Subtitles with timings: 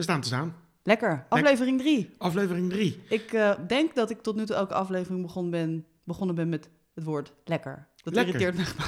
[0.00, 0.54] We staan te staan.
[0.82, 1.26] Lekker.
[1.28, 2.10] Aflevering 3.
[2.18, 3.00] Aflevering 3.
[3.08, 6.68] Ik eh, denk dat ik tot nu toe elke aflevering begon ben, begonnen ben met
[6.94, 7.88] het woord lekker.
[8.02, 8.34] Dat Lekker.
[8.34, 8.84] irriteert me.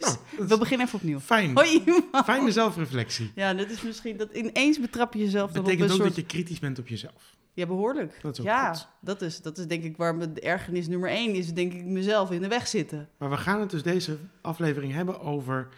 [0.00, 1.20] Nou, dat We is beginnen even opnieuw.
[1.20, 1.54] fijn.
[1.54, 1.82] Hoi.
[2.12, 2.24] man.
[2.24, 3.32] Fijne zelfreflectie.
[3.34, 6.02] Ja, dit is misschien dat ineens betrap je jezelf Dat dan op betekent een ook
[6.02, 6.16] soort...
[6.16, 7.36] dat je kritisch bent op jezelf.
[7.52, 8.18] Ja, behoorlijk.
[8.22, 8.88] Dat is ook ja, goed.
[9.00, 11.52] dat is, dat is denk ik waar mijn ergernis nummer één is.
[11.52, 13.08] Denk ik mezelf in de weg zitten.
[13.18, 15.68] Maar we gaan het dus deze aflevering hebben over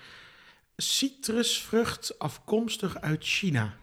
[0.76, 3.74] citrusvrucht afkomstig uit China.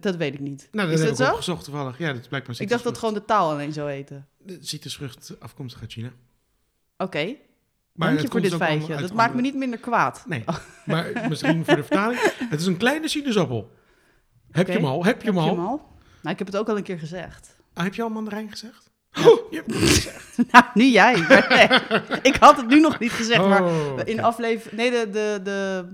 [0.00, 0.68] Dat, weet ik niet.
[0.72, 1.32] Nou, dat is heb dat ik zo?
[1.32, 1.98] opgezocht toevallig.
[1.98, 4.22] Ja, dat is blijkbaar Ik dacht dat gewoon de taal alleen zo heette.
[4.38, 6.10] De citrusvrucht afkomstig uit China.
[6.96, 7.34] Oké,
[7.92, 8.96] Maar dank je voor dit dus feitje.
[8.96, 10.24] Dat maakt me niet minder kwaad.
[10.26, 10.44] Nee,
[10.84, 12.20] maar misschien voor de vertaling.
[12.50, 13.70] Het is een kleine sinaasappel.
[14.50, 15.04] Heb je hem al?
[15.04, 15.50] Heb je hem Heb al?
[15.50, 15.76] je hem al?
[16.22, 17.56] Nou, ik heb het ook al een keer gezegd.
[17.74, 18.90] Ah, heb je al mandarijn gezegd?
[19.18, 20.36] Oh, je hebt het gezegd.
[20.52, 21.14] Nou, nu jij.
[21.48, 21.68] Nee,
[22.22, 24.22] ik had het nu nog niet gezegd, maar Oh, in oké.
[24.22, 24.76] aflevering...
[24.80, 25.84] Nee, de, de, de,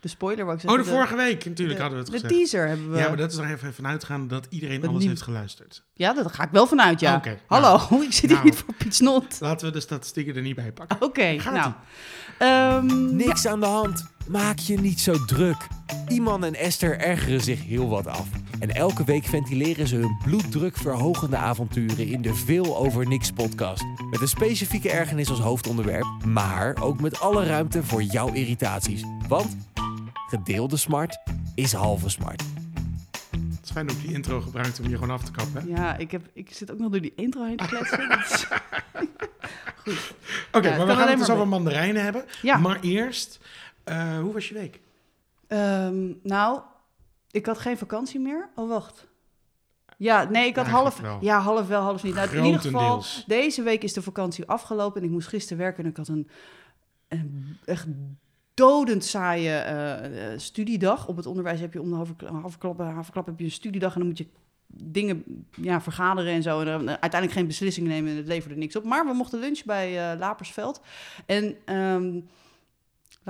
[0.00, 2.34] de spoiler wou ik Oh, de vorige week natuurlijk de, hadden we het De gezegd.
[2.50, 2.98] teaser hebben we...
[2.98, 5.82] Ja, maar dat is er even vanuit gaan dat iedereen Dat alles heeft geluisterd.
[5.94, 7.16] Ja, daar ga ik wel vanuit, ja.
[7.16, 8.44] Oké, Hallo, ik zit hier nou.
[8.44, 9.36] niet voor Piet Snot.
[9.40, 10.96] Laten we de statistieken er niet bij pakken.
[11.02, 11.60] Oké, Gaat-ie.
[11.60, 11.72] nou.
[12.38, 14.06] Ehm, Niks aan de hand.
[14.28, 15.56] Maak je niet zo druk.
[16.08, 18.26] Iman en Esther ergeren zich heel wat af.
[18.58, 23.84] En elke week ventileren ze hun bloeddrukverhogende avonturen in de Veel Over Niks podcast.
[24.10, 29.02] Met een specifieke ergernis als hoofdonderwerp, maar ook met alle ruimte voor jouw irritaties.
[29.28, 29.56] Want
[30.30, 31.18] gedeelde smart
[31.54, 32.42] is halve smart.
[33.30, 35.62] Het is fijn ook die intro gebruikt om je gewoon af te kappen.
[35.62, 35.68] hè?
[35.82, 38.18] Ja, ik, heb, ik zit ook nog door die intro heen te kletsen.
[38.18, 38.46] Is-
[40.52, 42.24] Oké, Ja, maar we gaan het dus over mandarijnen hebben.
[42.42, 42.56] Ja.
[42.56, 43.40] Maar eerst,
[43.84, 44.80] eh, hoe was je week?
[45.46, 46.60] Ehm, nou,
[47.30, 48.48] ik had geen vakantie meer.
[48.54, 49.08] Oh, wacht.
[49.96, 51.00] Ja, nee, ik had Eigenlijk half...
[51.00, 51.18] wel.
[51.20, 52.14] Ja, half wel, half niet.
[52.14, 55.84] Nou, in ieder geval, deze week is de vakantie afgelopen en ik moest gisteren werken
[55.84, 56.28] en ik had een,
[57.08, 57.86] een echt
[58.60, 61.08] dodend saaie eh, eh, studiedag.
[61.08, 64.18] Op het onderwijs heb je om de haverklap heb je een studiedag en dan moet
[64.18, 64.26] je
[64.66, 66.60] dingen ja, vergaderen en zo.
[66.60, 68.84] En dan uiteindelijk geen beslissingen nemen en het leverde niks op.
[68.84, 70.80] Maar we mochten lunchen bij eh, Lapersveld.
[71.26, 72.20] En ehm,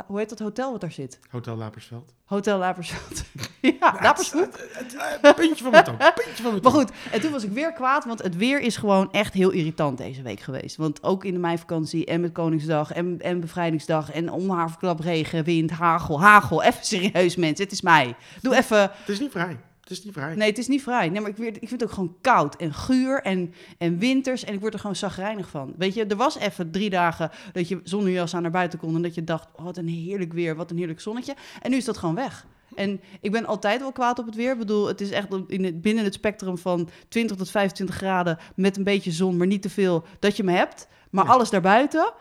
[0.06, 1.18] hoe heet dat hotel wat daar zit?
[1.30, 2.14] Hotel Lapersveld.
[2.24, 3.24] Hotel Lapersveld.
[3.80, 4.58] ja, Lapersveld.
[4.72, 5.98] Het, eh, puntje van mijn tong.
[5.98, 6.74] Puntje van mijn Maar tong.
[6.74, 9.98] goed, en toen was ik weer kwaad, want het weer is gewoon echt heel irritant
[9.98, 10.76] deze week geweest.
[10.76, 15.44] Want ook in de meivakantie en met Koningsdag en, en Bevrijdingsdag en om haverklap, regen,
[15.44, 16.62] wind, hagel, hagel.
[16.62, 18.14] Even serieus mensen, het is mei.
[18.40, 18.80] Doe even...
[18.80, 19.58] Het is niet vrij.
[19.90, 20.34] Het is niet vrij.
[20.34, 21.08] Nee, het is niet vrij.
[21.08, 24.44] Nee, maar ik, weer, ik vind het ook gewoon koud en guur en, en winters.
[24.44, 25.74] En ik word er gewoon zagrijnig van.
[25.78, 28.94] Weet je, er was even drie dagen dat je zonder jas aan naar buiten kon.
[28.94, 31.34] En dat je dacht, oh, wat een heerlijk weer, wat een heerlijk zonnetje.
[31.62, 32.46] En nu is dat gewoon weg.
[32.74, 34.52] En ik ben altijd wel kwaad op het weer.
[34.52, 38.38] Ik bedoel, het is echt in het, binnen het spectrum van 20 tot 25 graden...
[38.54, 40.88] met een beetje zon, maar niet te veel, dat je me hebt.
[41.10, 41.30] Maar Ja.
[41.30, 42.12] alles daarbuiten,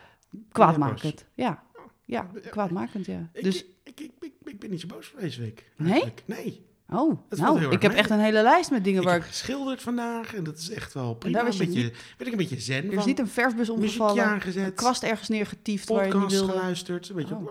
[0.51, 1.25] kwaadmakend.
[1.33, 1.63] Ja,
[2.05, 3.29] ja kwaadmakend, ja.
[3.33, 5.71] Ik, Dus, ik, ik, ik, ik ben niet zo boos voor deze week.
[5.77, 6.03] Nee?
[6.25, 6.67] Nee.
[6.91, 7.99] Oh, nou, ik heb mee.
[7.99, 9.23] echt een hele lijst met dingen Ik waar ik...
[9.23, 11.37] geschilderd vandaag en dat is echt wel prima.
[11.41, 13.05] daar Een beetje, ben ik een beetje zen Er is van.
[13.07, 14.23] niet een verfbus Muziekje omgevallen.
[14.25, 14.65] aangezet.
[14.65, 16.51] Een kwast ergens neergetiefd waar je niet podcast wilde.
[16.53, 17.09] geluisterd.
[17.09, 17.35] Een beetje...
[17.35, 17.49] Oh.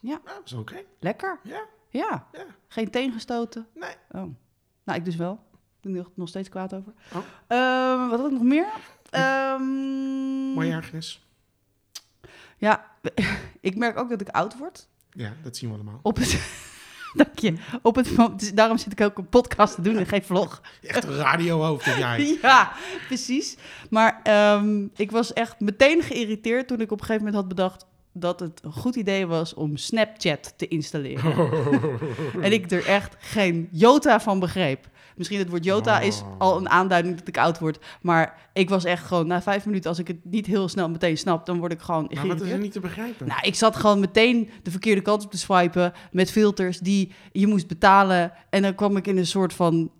[0.00, 0.20] Ja.
[0.24, 0.76] Nou, is oké.
[1.00, 1.38] Lekker.
[1.42, 1.64] Ja.
[1.90, 2.26] Ja.
[2.32, 2.44] Ja.
[2.68, 3.66] Geen teen gestoten.
[3.74, 3.94] Nee.
[4.10, 4.22] Oh.
[4.84, 5.32] Nou, ik dus wel.
[5.52, 6.92] Ik ben er nog- steeds kwaad over.
[7.14, 7.18] Oh.
[7.46, 8.66] Ehm, wat had ik nog meer?
[9.10, 9.62] Ehm,
[10.54, 11.26] Mooie ergernis.
[12.58, 12.86] Ja,
[13.60, 14.88] ik merk ook dat ik oud word.
[15.10, 16.00] Ja, dat zien we allemaal.
[16.02, 16.38] Op het...
[17.14, 17.54] Dank je.
[17.82, 20.60] Op het, dus daarom zit ik ook een podcast te doen en geen vlog.
[20.82, 22.38] Echt een radiohoofd heb jij.
[22.42, 22.72] Ja,
[23.06, 23.56] precies.
[23.90, 27.86] Maar ehm, ik was echt meteen geïrriteerd toen ik op een gegeven moment had bedacht
[28.20, 31.50] dat het een goed idee was om Snapchat te installeren.
[32.44, 34.88] en ik er echt geen jota van begreep.
[35.16, 36.34] Misschien het woord jota is Oh.
[36.38, 37.78] al een aanduiding dat ik oud word.
[38.00, 41.18] Maar ik was echt gewoon, na vijf minuten, als ik het niet heel snel meteen
[41.18, 43.26] snap, dan word ik gewoon Maar wat is er niet te begrijpen?
[43.26, 47.46] Nou, ik zat gewoon meteen de verkeerde kant op te swipen met filters die je
[47.46, 48.32] moest betalen.
[48.50, 49.90] En dan kwam ik in een soort van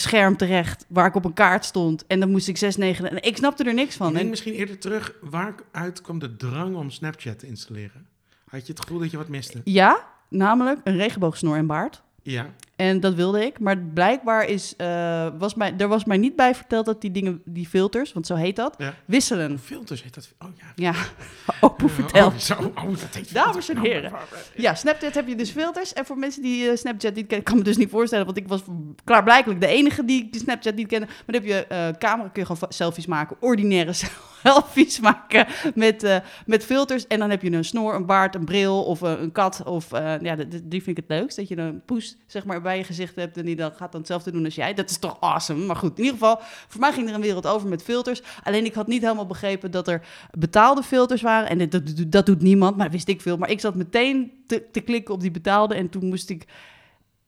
[0.00, 2.06] scherm terecht waar ik op een kaart stond.
[2.06, 3.10] En dan moest ik 6, 9...
[3.10, 4.12] En ik snapte er niks ik van.
[4.12, 8.06] denk En, misschien eerder terug, waaruit kwam de drang om Snapchat te installeren?
[8.48, 9.60] Had je het gevoel dat je wat miste?
[9.64, 12.02] ja, namelijk een regenboogsnor en baard.
[12.22, 12.54] Ja.
[12.80, 13.58] En dat wilde ik.
[13.58, 17.42] Maar blijkbaar is, eh, was mij, er was mij niet bij verteld dat die dingen,
[17.44, 18.94] die filters, want zo heet dat, Ja.
[19.04, 19.58] wisselen.
[19.58, 20.32] Filters heet dat.
[20.38, 20.64] Oh ja.
[20.74, 20.94] Ja,
[21.60, 22.32] open verteld.
[22.32, 24.12] Oh, zo, oh, dat heet Dames en heren.
[24.56, 25.92] Ja, Snapchat heb je dus filters.
[25.92, 28.48] En voor mensen die eh, Snapchat niet kennen, kan me dus niet voorstellen, want ik
[28.48, 28.62] was
[29.04, 31.06] klaarblijkelijk de enige die Snapchat niet kende.
[31.06, 33.92] Maar dan heb je eh camera, kun je gewoon selfies maken, ordinaire
[34.42, 37.06] selfies maken met, met filters.
[37.06, 39.62] En dan heb je een snor, een baard, een bril of een kat.
[39.64, 39.90] Of
[40.20, 41.36] ja, die vind ik het leukst.
[41.36, 44.00] Dat je een poes zeg maar bij je gezicht hebt en die dan gaat dan
[44.00, 44.74] hetzelfde doen als jij.
[44.74, 45.64] Dat is toch awesome.
[45.64, 46.38] Maar goed, in ieder geval,
[46.68, 48.22] voor mij ging er een wereld over met filters.
[48.42, 50.06] Alleen ik had niet helemaal begrepen dat er
[50.38, 51.48] betaalde filters waren.
[51.48, 53.36] En dat, dat, doet niemand, maar wist ik veel.
[53.36, 56.46] Maar ik zat meteen te, te klikken op die betaalde en toen moest ik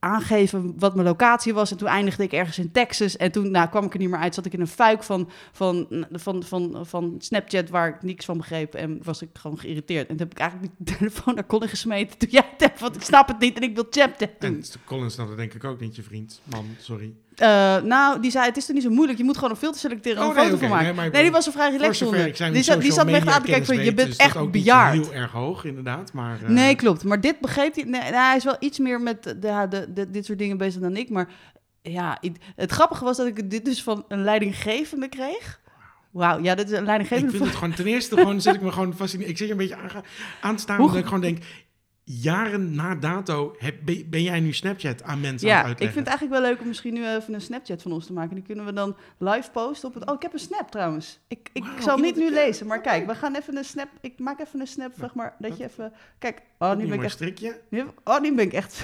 [0.03, 1.71] aangeven wat mijn locatie was.
[1.71, 3.17] En toen eindigde ik ergens in Texas.
[3.17, 4.35] En toen nou, kwam ik er niet meer uit.
[4.35, 8.37] Zat ik in een fuik van, van, van, van, van Snapchat waar ik niks van
[8.37, 8.75] begreep.
[8.75, 10.09] En was ik gewoon geïrriteerd.
[10.09, 12.17] En toen heb ik eigenlijk mijn telefoon naar Colin gesmeten.
[12.17, 14.39] Toen jij het hebt, want ik snap het niet en ik wil chatten.
[14.39, 16.41] En Collins dat denk ik ook niet je vriend.
[16.43, 17.13] Man, sorry.
[17.35, 19.17] Eh, nou, die zei, het is toch niet zo moeilijk.
[19.17, 20.95] Je moet gewoon een filter selecteren en Oh, een nee, foto van maken.
[20.95, 22.27] Nee, ik die was er vrij relaxed onder.
[22.27, 24.93] ik Die zat, die zat me echt aan te kijken van, je bent echt bejaard.
[24.93, 26.13] heel erg hoog, inderdaad.
[26.13, 27.03] Maar, eh, Nee, klopt.
[27.03, 27.83] Maar dit begreep hij.
[27.83, 29.39] Nee, nou, hij is wel iets meer met de,
[29.69, 31.09] de, de, dit soort dingen bezig dan ik.
[31.09, 31.27] Maar
[31.81, 35.61] ja, ik- het grappige was dat ik dit dus van een leidinggevende kreeg.
[36.11, 37.31] Wauw, ja, dit is een Ik leidinggevende.
[37.31, 39.29] vind het gewoon, ten eerste gewoon, zit ik me gewoon fascineerd.
[39.29, 39.89] Ik zit je een beetje aan,
[40.41, 41.37] aan te staan, Hoe- omdat ik gewoon denk,
[42.03, 43.75] jaren na dato heb,
[44.09, 46.61] ben, jij nu Snapchat aan mensen aan Ja, het ik vind het eigenlijk wel leuk
[46.61, 48.35] om misschien nu even een Snapchat van ons te maken.
[48.35, 50.09] Die kunnen we dan live posten op het...
[50.09, 51.19] Oh, ik heb een snap trouwens.
[51.27, 53.87] Ik, ik zal niet nu lezen, maar kijk, we gaan even een snap...
[54.01, 55.93] Ik maak even een snap, zeg maar, dat je even...
[56.19, 57.13] Kijk, oh, nu Niet ben ik echt...
[57.13, 57.59] strikje.
[57.69, 58.81] Nu, oh, nu ben ik echt...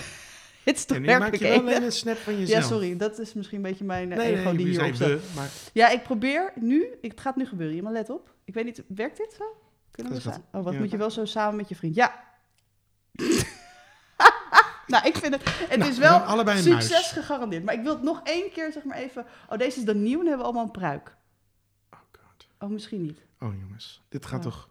[0.63, 2.61] Het is toch nu maak je wel alleen een snap van jezelf.
[2.61, 5.49] Ja, sorry, dat is misschien een beetje mijn Nee, ego nee, die hier we, maar
[5.73, 6.85] Ja, ik probeer nu...
[7.01, 8.33] Ik, het gaat nu gebeuren, maar let op.
[8.45, 9.43] Ik weet niet, werkt dit zo?
[9.91, 10.79] Kunnen we gaat- Oh, wat ja.
[10.79, 11.95] moet je wel zo samen met je vriend?
[11.95, 12.28] Ja.
[14.87, 15.43] nou, ik vind het...
[15.69, 17.11] Het Nou, is we wel allebei succes muis.
[17.11, 17.63] gegarandeerd.
[17.63, 19.25] Maar ik wil het nog één keer, zeg maar even...
[19.49, 21.15] Oh, deze is dan nieuw en hebben we allemaal een pruik.
[21.93, 22.47] Oh god.
[22.59, 23.19] Oh, misschien niet.
[23.39, 24.49] Oh jongens, dit gaat Ja.
[24.49, 24.69] toch...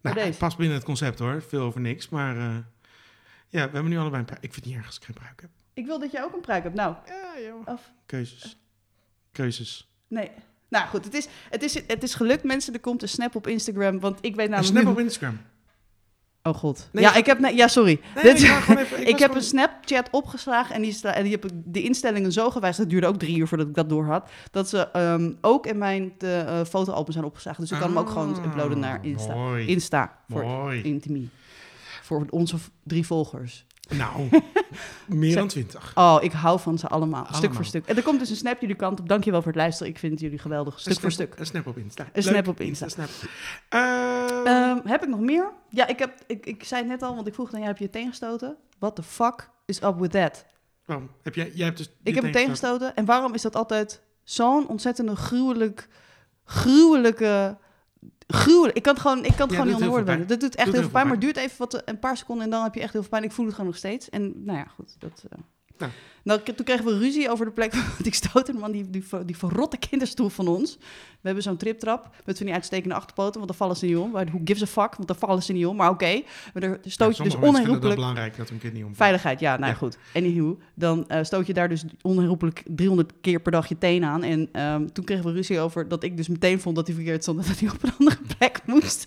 [0.00, 1.42] Nou, past binnen het concept hoor.
[1.42, 2.36] Veel over niks, maar...
[2.36, 2.42] eh,
[3.48, 4.42] ja, we hebben nu allebei een pruik.
[4.42, 5.50] Ik vind het niet erg als ik geen pruik heb.
[5.74, 6.74] Ik wil dat jij ook een pruik hebt.
[6.74, 7.66] Nou, Ja, joh.
[7.66, 7.92] af...
[8.06, 8.56] Keuzes.
[9.32, 9.88] Keuzes.
[10.08, 10.30] Nee.
[10.68, 12.74] Nou goed, het is, het, is, het is gelukt mensen.
[12.74, 14.78] Er komt een snap op Instagram, want ik weet Een namelijk...
[14.78, 15.40] snap op Instagram.
[16.46, 16.88] Oh god.
[16.92, 17.48] Nee, ja, ik heb...
[17.54, 18.00] Ja, sorry.
[18.14, 21.44] Nee, Dit- ik, even, heb gewoon- een Snapchat opgeslagen en die, sta, en die heb
[21.44, 22.80] ik de instellingen zo gewijzigd.
[22.82, 24.30] Dat duurde ook drie uur voordat ik dat door had.
[24.50, 27.60] Dat ze ehm, ook in mijn de, eh, fotoalbum zijn opgeslagen.
[27.60, 29.34] Dus ik kan hem ook gewoon Ah, uploaden naar Insta.
[29.34, 29.66] Mooi.
[29.66, 30.82] Insta voor Mooi.
[30.82, 31.28] Intimie.
[32.02, 33.64] Voor onze drie volgers.
[33.88, 34.28] Nou,
[35.06, 35.92] meer dan twintig.
[35.94, 37.26] Oh, ik hou van ze allemaal.
[37.32, 37.86] Stuk voor stuk.
[37.86, 39.08] En er komt dus een snap jullie kant op.
[39.08, 39.92] Dankjewel voor het luisteren.
[39.92, 40.80] Ik vind jullie geweldig.
[40.80, 41.34] Stuk voor stuk.
[41.38, 42.02] Een snap op Insta.
[42.02, 42.88] Een Leuk, snap op Insta.
[42.88, 43.08] snap.
[43.68, 45.50] Ehm, Ehm, heb ik nog meer?
[45.76, 47.78] Ja, ik, heb, ik, ik zei het net al, want ik vroeg dan, jij heb
[47.78, 48.56] je het tegengestoten?
[48.78, 50.44] What the fuck is up with that?
[50.86, 51.10] waarom?
[51.22, 52.96] Heb jij, jij hebt dus Ik heb het tegengestoten.
[52.96, 55.88] En waarom is dat altijd zo'n ontzettende gruwelijk,
[56.44, 57.58] gruwelijke,
[58.26, 58.76] gruwelijk.
[58.76, 60.26] Ik kan het gewoon, ik kan het Ja, gewoon niet onder woorden brengen.
[60.26, 62.44] Dat doet echt Doet heel veel pijn, maar het duurt even wat, een paar seconden
[62.44, 63.24] en dan heb je echt heel veel pijn.
[63.24, 64.08] Ik voel het gewoon nog steeds.
[64.08, 64.96] En nou ja, goed.
[64.98, 65.38] Dat, eh.
[65.78, 65.90] Nou.
[66.26, 69.76] Nou, toen kregen we ruzie over de plek want ik man die, die, die verrotte
[69.76, 70.76] kinderstoel van ons.
[71.26, 74.12] We hebben zo'n triptrap met van die uitstekende achterpoten, want dan vallen ze niet om.
[74.12, 75.76] Who gives a fuck, want dan vallen ze niet om.
[75.76, 77.94] Maar oké, maar daar stoot je dus Het is onherroepelijk...
[77.94, 78.96] belangrijk dat een kind niet omvalt.
[78.96, 79.78] Veiligheid, ja, nou Ja.
[79.78, 79.98] goed.
[80.74, 84.22] Dan eh, stoot je daar dus onherroepelijk 300 keer per dag je teen aan.
[84.22, 87.22] En ehm, toen kregen we ruzie over dat ik dus meteen vond dat hij verkeerd
[87.22, 89.06] stond en dat hij op een andere plek moest.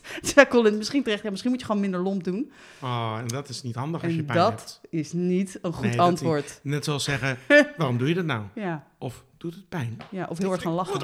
[0.49, 2.51] Colin, misschien terecht, ja, misschien moet je gewoon minder lomp doen.
[2.81, 4.81] Oh, en dat is niet handig als je pijn dat hebt.
[4.89, 6.58] is niet een goed Nee, dat antwoord.
[6.61, 7.37] Net zoals zeggen,
[7.77, 8.43] waarom doe je dat nou?
[8.55, 9.97] Ja, Of doet het pijn?
[10.11, 10.99] ja, of heel erg gaan lachen.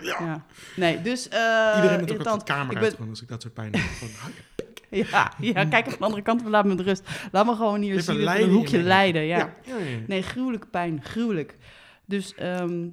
[0.00, 0.16] Ja.
[0.20, 0.44] Ja.
[0.76, 3.72] Nee, dus eh Iedereen moet ook de kamer uit ben- als ik dat soort pijn
[3.74, 3.82] heb.
[4.18, 4.38] Hou je.
[5.10, 7.02] Ja, ja, kijk aan de andere kant, laat me met rust.
[7.32, 9.22] Laat me gewoon hier zien, een in hoekje je lijden.
[9.22, 9.36] Ja.
[9.64, 9.74] Ja.
[10.06, 11.56] Nee, gruwelijke pijn, gruwelijk.
[12.06, 12.88] Dus ehm,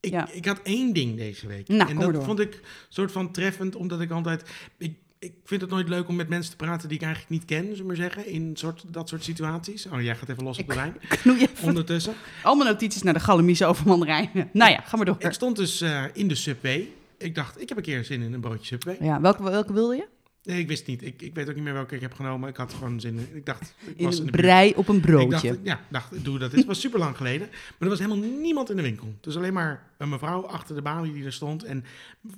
[0.00, 1.68] Ik, ik had één ding deze week.
[1.68, 4.50] Nou, en dat vond ik soort van treffend, omdat ik altijd...
[4.78, 7.44] Ik, ik vind het nooit leuk om met mensen te praten die ik eigenlijk niet
[7.44, 8.26] ken, zullen we maar zeggen.
[8.26, 9.86] In soort, dat soort situaties.
[9.86, 10.96] Oh, jij gaat even los op de wijn.
[11.62, 12.14] Ondertussen.
[12.42, 14.32] Allemaal notities naar de galamise over mandarijnen.
[14.52, 15.16] Nou ja, ga maar door.
[15.18, 16.88] Ik stond dus eh, in de Subway.
[17.18, 18.96] Ik dacht, ik heb een keer zin in een broodje Subway.
[19.00, 20.06] Ja, welke, welke wilde je?
[20.44, 21.02] Nee, ik wist niet.
[21.02, 22.48] Ik, ik weet ook niet meer welke ik heb genomen.
[22.48, 23.28] Ik had gewoon zin in.
[23.36, 24.36] Ik dacht, ik In was in een buurt.
[24.42, 25.48] brei op een Ik broodje.
[25.48, 26.52] dacht, ja, dacht, ik doe dat.
[26.52, 27.48] Het was super lang geleden.
[27.50, 29.14] Maar er was helemaal niemand in de winkel.
[29.20, 31.64] Dus alleen maar een mevrouw achter de balie die er stond.
[31.64, 31.84] En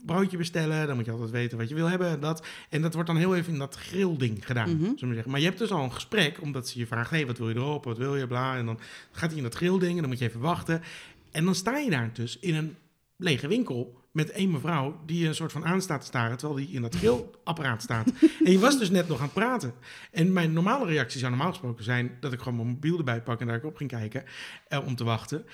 [0.07, 0.87] broodje bestellen.
[0.87, 2.21] Dan moet je altijd weten wat je wil hebben.
[2.21, 2.47] Dat.
[2.69, 4.69] En dat wordt dan heel even in dat grillding gedaan.
[4.69, 5.31] Zullen we zeggen.
[5.31, 6.41] Maar je hebt dus al een gesprek.
[6.43, 7.85] Omdat ze je vraagt, hey, wat wil je erop?
[7.85, 8.27] Wat wil je?
[8.27, 8.57] Bla.
[8.57, 8.79] En dan
[9.11, 9.95] gaat hij in dat grillding.
[9.95, 10.83] En dan moet je even wachten.
[11.31, 12.77] En dan sta je daar dus in een
[13.17, 16.83] lege winkel met één mevrouw die een soort van aanstaat te staren terwijl die in
[16.83, 18.13] dat grillapparaat staat.
[18.45, 19.75] en je was dus net nog aan het praten.
[20.11, 23.41] En mijn normale reactie zou normaal gesproken zijn dat ik gewoon mijn mobiel erbij pak
[23.41, 24.25] en daar op ging kijken
[24.69, 25.47] eh, om te wachten.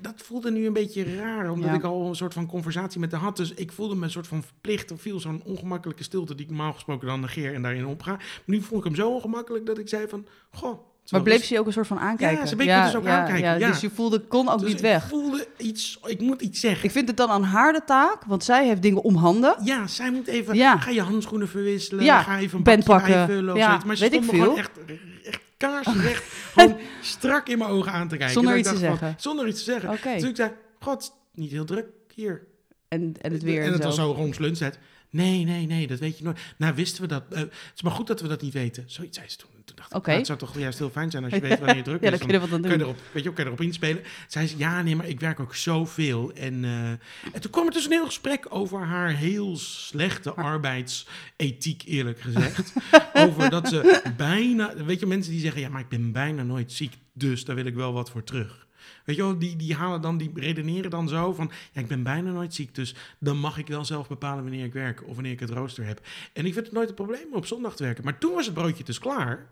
[0.00, 1.74] Dat voelde nu een beetje raar, omdat Ja.
[1.74, 3.36] ik al een soort van conversatie met haar had.
[3.36, 4.90] Dus ik voelde me een soort van verplicht.
[4.90, 8.10] Er viel zo'n ongemakkelijke stilte die ik normaal gesproken dan negeer en daarin opga.
[8.10, 10.88] Maar nu vond ik hem zo ongemakkelijk dat ik zei van, goh.
[11.10, 12.38] Maar bleef ze je ook een soort van aankijken?
[12.38, 13.68] Ja, ze bleef dus ook aankijken, ja.
[13.68, 15.08] Dus je voelde, kon ook Dus niet ik weg.
[15.08, 16.84] voelde iets, ik moet iets zeggen.
[16.84, 19.54] Ik vind het dan aan haar de taak, want zij heeft dingen om handen.
[19.64, 20.78] Ja, zij moet even, Ja.
[20.78, 23.10] ga je handschoenen verwisselen, Ja, ga even een pen pakken.
[23.10, 23.84] Ja, zoiets.
[23.84, 24.70] Maar ze weet ik stond me gewoon echt,
[25.24, 26.24] echt kaarsrecht,
[26.54, 28.34] gewoon strak in mijn ogen aan te kijken.
[28.34, 29.20] Zonder iets ik te dacht van- zeggen.
[29.20, 29.90] zonder iets te zeggen.
[29.90, 30.12] Oké.
[30.14, 30.50] Dus ik zei,
[30.80, 32.46] god, niet heel druk hier.
[32.88, 34.78] En, en het weer en en, het was zo rond lunchtijd.
[35.10, 36.38] Nee, nee, nee, dat weet je nooit.
[36.56, 37.22] Nou, wisten we dat.
[37.30, 38.84] eh, het is maar goed dat we dat niet weten.
[38.86, 39.48] Zoiets zei ze toen.
[39.64, 40.06] Toen dacht ik, Oké.
[40.06, 42.10] nou, het zou toch juist heel fijn zijn als je weet wanneer je druk Ja,
[42.10, 42.18] is.
[42.18, 42.80] dan kun je wat aan je doen.
[42.80, 44.02] erop, weet je, kan je erop inspelen.
[44.28, 46.32] Zei ze, ja, nee, maar ik werk ook zoveel.
[46.32, 46.88] En, eh,
[47.32, 52.72] en toen kwam er dus een heel gesprek over haar heel slechte arbeidsethiek, eerlijk gezegd.
[53.26, 56.72] over dat ze bijna, weet je, mensen die zeggen, ja, maar ik ben bijna nooit
[56.72, 58.66] ziek, dus daar wil ik wel wat voor terug.
[59.10, 62.02] Weet je wel, die, die halen dan, die redeneren dan zo van, ja, ik ben
[62.02, 65.32] bijna nooit ziek, dus dan mag ik wel zelf bepalen wanneer ik werk of wanneer
[65.32, 66.00] ik het rooster heb.
[66.32, 68.04] En ik vind het nooit een probleem om op zondag te werken.
[68.04, 69.50] Maar toen was het broodje dus klaar.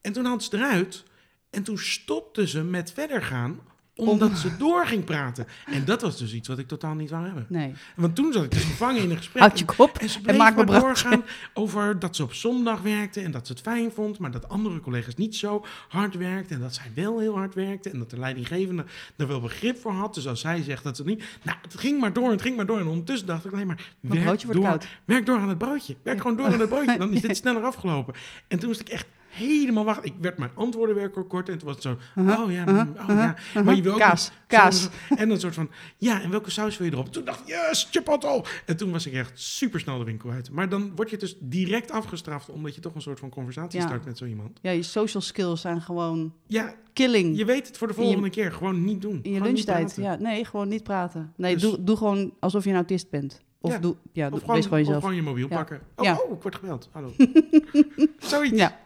[0.00, 1.04] En toen had ze eruit.
[1.50, 3.60] En toen stopte ze met verder gaan,
[4.06, 5.46] omdat ze door ging praten.
[5.66, 7.46] En dat was dus iets wat ik totaal niet wou hebben.
[7.48, 7.74] Nee.
[7.96, 9.42] Want toen zat ik dus gevangen in een gesprek.
[9.42, 11.22] Houd je kop En ze en maak me maar doorgaan
[11.54, 14.80] over dat ze op zondag werkte en dat ze het fijn vond, maar dat andere
[14.80, 18.18] collega's niet zo hard werkten en dat zij wel heel hard werkte en dat de
[18.18, 18.84] leidinggevende
[19.16, 20.14] er wel begrip voor had.
[20.14, 21.24] Dus als zij zegt dat ze niet...
[21.42, 22.78] Nou, het ging maar door, het ging maar door.
[22.78, 24.86] En ondertussen dacht ik alleen maar, werk door, koud.
[25.04, 25.96] werk door aan het broodje.
[26.02, 28.14] Werk gewoon door aan het broodje, dan is dit sneller afgelopen.
[28.48, 29.06] En toen moest ik echt
[29.38, 30.04] helemaal wachten.
[30.04, 32.82] Ik werd mijn antwoorden weer kort en toen was het zo, Uh-huh, oh ja, uh-huh,
[32.84, 33.36] mm, oh ja.
[33.64, 34.82] Maar je wil ook Kaas, kaas.
[34.82, 37.12] zo- en een soort van, ja, en welke saus wil je erop?
[37.12, 38.44] Toen dacht ik, yes, chipotle.
[38.66, 40.50] En toen was ik echt super snel de winkel uit.
[40.50, 43.86] Maar dan word je dus direct afgestraft, omdat je toch een soort van conversatie Ja.
[43.86, 44.58] start met zo iemand.
[44.62, 47.36] Ja, je social skills zijn gewoon Ja, killing.
[47.38, 48.52] je weet het voor de je- volgende keer.
[48.52, 49.18] Gewoon niet doen.
[49.22, 49.96] in je lunchtijd.
[49.96, 51.32] Ja, nee, gewoon niet praten.
[51.36, 53.42] Nee, Dus- doe, doe gewoon alsof je een autist bent.
[53.60, 53.78] Of Ja.
[53.78, 55.00] doe, ja, Of doe, gewoon, gewoon of jezelf.
[55.02, 55.56] gewoon je mobiel Ja.
[55.56, 55.80] pakken.
[55.96, 56.88] Oh, oh, ik word gebeld.
[56.92, 57.12] Hallo.
[58.18, 58.56] Zoiets.
[58.58, 58.78] Ja.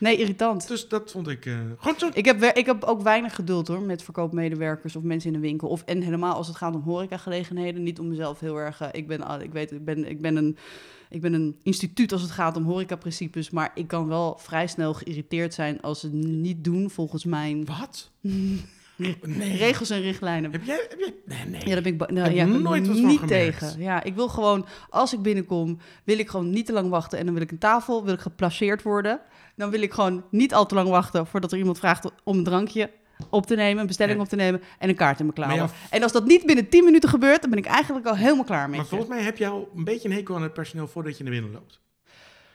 [0.00, 0.68] Nee, irritant.
[0.68, 1.46] Dus dat vond ik...
[1.46, 2.08] eh, gewoon zo...
[2.12, 5.68] Ik heb, ik heb ook weinig geduld hoor met verkoopmedewerkers of mensen in de winkel.
[5.68, 7.82] Of, en helemaal als het gaat om horecagelegenheden.
[7.82, 8.80] Niet om mezelf heel erg.
[8.80, 10.56] eh, ik, ben, al- ik weet, ik ben, ik, ben een,
[11.10, 13.50] ik ben een instituut als het gaat om horecaprincipes.
[13.50, 17.64] Maar ik kan wel vrij snel geïrriteerd zijn als ze het niet doen volgens mijn
[17.64, 18.10] Wat?
[19.22, 19.56] Nee.
[19.56, 20.52] regels en richtlijnen.
[20.52, 20.86] Heb jij...
[20.88, 21.60] Heb jij nee, nee.
[21.68, 23.80] Ja, daar ben ik, nou, Heb ja, ik ben nooit van niet tegen.
[23.80, 27.18] Ja, ik wil gewoon, als ik binnenkom, wil ik gewoon niet te lang wachten.
[27.18, 29.20] En dan wil ik een tafel, wil ik geplaceerd worden.
[29.56, 32.44] Dan wil ik gewoon niet al te lang wachten voordat er iemand vraagt om een
[32.44, 32.90] drankje
[33.30, 34.22] op te nemen, een bestelling Ja.
[34.22, 35.58] op te nemen en een kaart in mijn klauwen.
[35.58, 38.16] Maar ja, En als dat niet binnen 10 minuten gebeurt, dan ben ik eigenlijk al
[38.16, 40.52] helemaal klaar met Maar volgens mij heb je al een beetje een hekel aan het
[40.52, 41.80] personeel voordat je naar binnen loopt.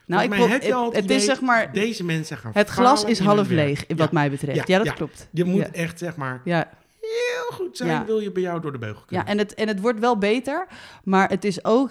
[0.05, 3.50] Nou, ik het, het het is zeg maar, Deze mensen gaan het glas is half
[3.50, 4.67] leeg, wat mij betreft.
[4.67, 4.93] Ja, dat ja.
[4.93, 5.27] klopt.
[5.31, 6.69] Je moet echt, zeg maar, Ja,
[7.01, 8.05] heel goed zijn, Ja.
[8.05, 9.25] wil je bij jou door de beugel kunnen.
[9.25, 10.67] ja en, het, en het wordt wel beter,
[11.03, 11.89] maar het is ook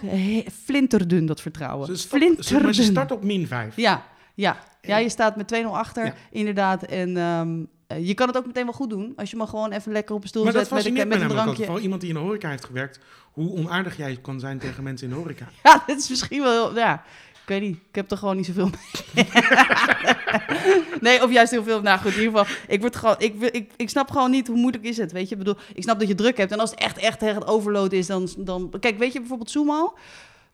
[0.65, 1.87] flinterdun, dat vertrouwen.
[1.87, 2.63] Ze, start, ze, flinterdun.
[2.63, 3.77] maar ze start op min 5.
[3.77, 4.05] Ja,
[4.35, 4.57] ja.
[4.81, 6.15] ja, je staat met 2-0 achter, Ja.
[6.31, 6.83] inderdaad.
[6.83, 9.13] En ehm, eh, je kan het ook meteen wel goed doen.
[9.17, 11.19] Als je maar gewoon even lekker op een stoel Maar dat zet met een, met
[11.19, 11.65] me een drankje.
[11.65, 13.01] Vooral iemand die in de horeca heeft gewerkt,
[13.33, 15.47] hoe onaardig jij kan zijn tegen mensen in de horeca.
[15.63, 16.75] Ja, dat is misschien wel...
[16.77, 17.03] Ja,
[17.45, 17.77] ik weet niet.
[17.77, 19.27] Ik heb er gewoon niet zoveel mee.
[21.01, 21.83] nee, of juist heel veel.
[21.83, 22.57] Nou goed, in ieder geval.
[22.69, 25.13] Ik, word gewoon, ik, ik, ik snap gewoon niet hoe moeilijk is het.
[25.13, 26.53] Weet je, ik bedoel, ik snap dat je druk hebt.
[26.53, 28.73] En als het echt, echt, echt overload is, dan, dan...
[28.81, 29.95] Kijk, weet je bijvoorbeeld Sumo?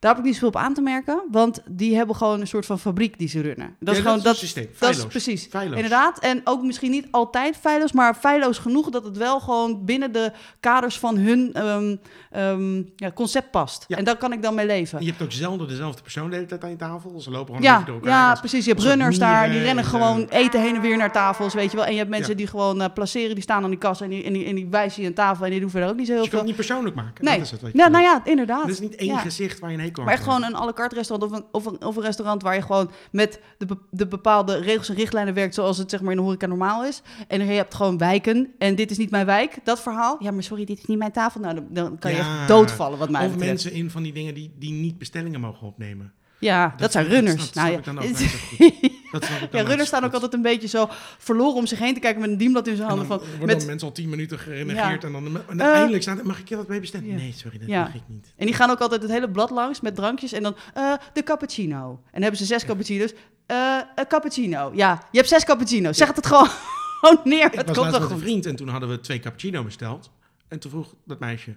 [0.01, 1.23] Daar heb ik niet zoveel op aan te merken.
[1.31, 3.77] Want die hebben gewoon een soort van fabriek die ze runnen.
[3.81, 4.17] Dat is gewoon...
[4.17, 4.69] dat Dat, systeem.
[4.79, 5.49] dat is precies.
[5.49, 10.13] Inderdaad, en ook misschien niet altijd feilloos, maar feilloos genoeg dat het wel gewoon binnen
[10.13, 11.97] de kaders van hun ehm,
[12.31, 13.85] ehm, ja, concept past.
[13.89, 13.97] Ja.
[13.97, 14.99] En daar kan ik dan mee leven.
[14.99, 17.21] En je hebt ook zelden dezelfde persoon de hele tijd aan je tafel.
[17.21, 18.11] Ze lopen gewoon Ja, door elkaar.
[18.11, 18.65] ja, precies.
[18.65, 21.55] Je hebt runners daar, die rennen en, gewoon eh, eten heen en weer naar tafels,
[21.55, 21.87] weet je wel.
[21.87, 24.25] En je hebt mensen die gewoon eh, placeren, die staan aan die kassa en die,
[24.25, 26.13] en die, en die wijzen je een tafel en die doen verder ook niet zo
[26.13, 26.59] heel Dus je kan het veel.
[26.59, 27.25] niet persoonlijk maken.
[27.25, 27.91] Nee, Dat is het je bedoelt.
[27.91, 28.63] nou ja, inderdaad.
[28.63, 30.73] Het is niet één gezicht waar je een hekel Maar echt gewoon een à la
[30.73, 33.79] carte restaurant of een, of, een, of een restaurant waar je gewoon met de, be-
[33.91, 37.03] de bepaalde regels en richtlijnen werkt zoals het zeg maar in de horeca normaal is.
[37.29, 40.17] En je hebt gewoon wijken en dit is niet mijn wijk, dat verhaal.
[40.19, 41.41] Ja, maar sorry, dit is niet mijn tafel.
[41.41, 42.39] Nou, dan, dan kan je Ja.
[42.39, 43.51] echt doodvallen wat mij Of betreft.
[43.51, 46.13] mensen in van die dingen die, die niet bestellingen mogen opnemen.
[46.39, 47.53] Ja, dat, zijn runners.
[47.53, 47.79] Dat, nou, ja.
[49.13, 50.89] Dat snap ik Ja, runners staan ook altijd een beetje zo
[51.19, 53.19] verloren om zich heen te kijken met een dienblad in zijn En handen.
[53.19, 56.23] Van, worden met, mensen al tien minuten gerenegeerd en dan en dan Eh, eindelijk staat
[56.23, 57.15] mag ik je wat mee bestellen?
[57.15, 57.81] Nee, sorry, dat Ja.
[57.83, 58.33] mag ik niet.
[58.37, 61.23] en die gaan ook altijd het hele blad langs met drankjes en dan eh, de
[61.23, 61.89] cappuccino.
[61.91, 63.13] En dan hebben ze zes cappuccino's.
[63.47, 64.71] Eh, een cappuccino.
[64.75, 65.97] Ja, je hebt zes cappuccino's.
[65.97, 66.49] Zeg het het gewoon,
[67.25, 67.45] neer.
[67.47, 70.11] Ik het was komt met een vriend en toen hadden we twee cappuccino besteld.
[70.49, 71.57] En toen vroeg dat meisje,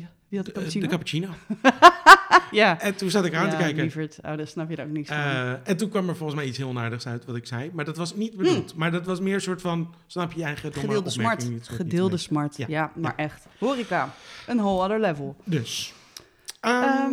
[0.00, 0.84] Ja, wie had de cappuccino?
[0.84, 1.28] de cappuccino.
[2.60, 2.80] ja.
[2.80, 3.82] En toen zat ik aan ja, te kijken.
[3.82, 4.18] lieverd.
[4.22, 5.16] Oh, daar snap je er ook niks van.
[5.16, 7.70] Eh, en toen kwam er volgens mij iets heel naardigs uit wat ik zei.
[7.72, 8.74] Maar dat was niet bedoeld.
[8.74, 11.46] Maar dat was meer een soort van, snap je eigen domme Gedeelde smart.
[11.62, 12.56] Gedeelde smart.
[12.56, 12.92] Ja, Ja.
[12.94, 13.46] maar echt.
[13.58, 14.14] Horeca.
[14.46, 15.36] Een whole other level.
[15.44, 15.92] Dus.
[16.60, 17.12] Ehm, Ehm,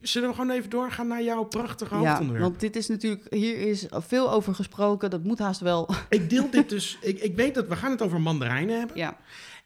[0.00, 2.42] zullen we gewoon even doorgaan naar jouw prachtige ja, hoofdonderwerp?
[2.48, 3.26] want dit is natuurlijk...
[3.30, 5.10] Hier is veel over gesproken.
[5.10, 5.90] Dat moet haast wel.
[6.08, 6.98] Ik deel dit dus.
[7.00, 8.96] Ik, ik weet dat we gaan het over mandarijnen hebben.
[8.96, 9.16] ja.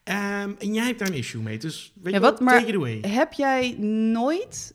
[0.06, 1.58] Ehm, en jij hebt daar een issue mee.
[1.58, 2.98] Dus weet Ja, je wat, take away.
[3.00, 3.76] Heb jij
[4.12, 4.74] nooit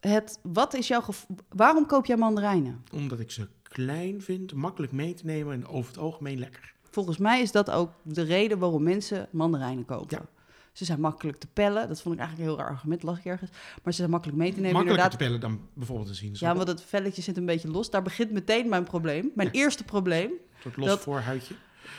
[0.00, 0.38] het...
[0.42, 1.02] Wat is jouw...
[1.48, 2.84] Waarom koop jij mandarijnen?
[2.92, 6.74] Omdat ik ze klein vind, makkelijk mee te nemen en over het algemeen lekker.
[6.90, 10.18] Volgens mij is dat ook de reden waarom mensen mandarijnen kopen.
[10.18, 10.26] Ja.
[10.72, 11.88] Ze zijn makkelijk te pellen.
[11.88, 13.50] Dat vond ik eigenlijk een heel raar argument, las ik ergens.
[13.82, 14.72] Maar ze zijn makkelijk mee te nemen.
[14.72, 16.58] Makkelijker te pellen dan bijvoorbeeld een sinaasappel.
[16.58, 17.90] Ja, want het velletje zit een beetje los.
[17.90, 19.30] Daar begint meteen mijn probleem.
[19.34, 20.30] Mijn eerste probleem.
[20.30, 21.54] Een soort los dat- voorhuidje.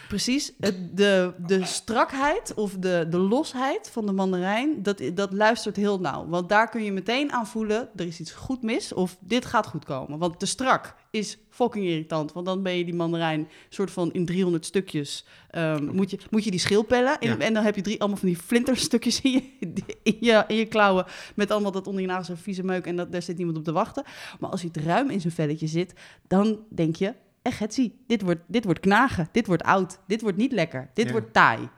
[0.08, 0.54] Precies.
[0.60, 6.00] Het, de, de strakheid of de, de losheid van de mandarijn, dat, dat luistert heel
[6.00, 6.28] nauw.
[6.28, 9.68] Want daar kun je meteen aan voelen, er is iets goed mis of dit gaat
[9.68, 10.20] goed komen.
[10.20, 12.34] Want te strak is fucking irritant.
[12.34, 15.26] Want dan ben je die mandarijn soort van in 300 stukjes.
[15.50, 17.20] ehm, moet, je, moet je die schil pellen.
[17.20, 17.38] En, Ja.
[17.38, 19.44] en dan heb je drie, allemaal van die flinterstukjes in je,
[20.04, 21.06] in, je, in je klauwen.
[21.36, 22.86] Met allemaal dat onder je nagels een vieze meuk.
[22.86, 24.04] En dat, daar zit niemand op te wachten.
[24.40, 25.94] Maar als hij het ruim in zijn velletje zit,
[26.28, 27.14] dan denk je...
[27.42, 30.90] Echt, het zie, dit wordt, dit wordt knagen, dit wordt oud, dit wordt niet lekker,
[30.94, 31.12] dit Ja.
[31.12, 31.70] wordt taai.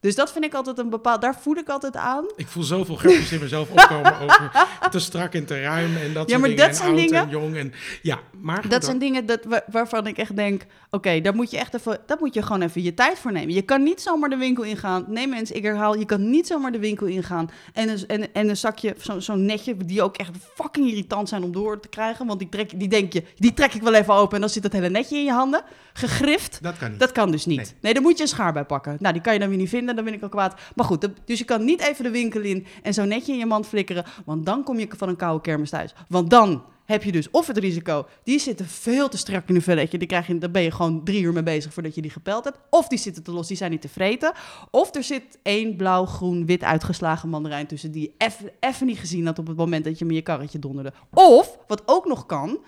[0.00, 2.24] Dus dat vind ik altijd een bepaald, daar voel ik altijd aan.
[2.36, 6.30] Ik voel zoveel grapjes in mezelf opkomen over te strak en te ruim en dat
[6.30, 6.66] Ja, soort maar dingen.
[6.66, 10.18] dat zijn dingen- en jong en ja, maar Dat zijn dingen dat, wa- waarvan ik
[10.18, 13.18] echt denk, oké, daar moet je echt even, daar moet je gewoon even je tijd
[13.18, 13.54] voor nemen.
[13.54, 15.04] Je kan niet zomaar de winkel ingaan.
[15.08, 18.48] Nee mensen, ik herhaal, je kan niet zomaar de winkel ingaan en een, en, en
[18.48, 22.26] een zakje, zo- zo'n netje, die ook echt fucking irritant zijn om door te krijgen.
[22.26, 24.62] Want die, trek, die denk je, die trek ik wel even open en dan zit
[24.62, 25.62] dat hele netje in je handen.
[25.92, 26.58] Gegrift.
[26.62, 27.00] Dat kan niet.
[27.00, 27.56] Dat kan dus niet.
[27.56, 27.66] Nee.
[27.80, 27.92] Nee.
[27.94, 28.96] daar moet je een schaar bij pakken.
[29.00, 30.60] Nou, die kan je dan weer niet vinden, dan ben ik al kwaad.
[30.74, 33.46] Maar goed, dus je kan niet even de winkel in en zo netje in je
[33.46, 35.94] mand flikkeren, want dan kom je van een koude kermis thuis.
[36.08, 39.62] Want dan heb je dus of het risico, die zitten veel te strak in een
[39.62, 42.10] velletje, die krijg je, daar ben je gewoon drie uur mee bezig voordat je die
[42.10, 42.58] gepeld hebt.
[42.70, 44.32] Of die zitten te los, die zijn niet te vreten.
[44.70, 48.30] Of er zit één blauw, groen, wit uitgeslagen mandarijn tussen die je
[48.60, 50.92] even niet gezien had op het moment dat je in je karretje donderde.
[51.14, 52.58] Of, wat ook nog kan,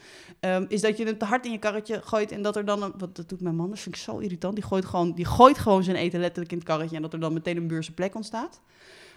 [0.40, 2.80] Ehm, is dat je het te hard in je karretje gooit en dat er dan
[2.80, 4.54] wat dat doet mijn man, dat vind ik zo irritant.
[4.54, 7.20] Die gooit gewoon, die gooit gewoon zijn eten letterlijk in het karretje en dat er
[7.20, 8.60] dan meteen een beurse plek ontstaat.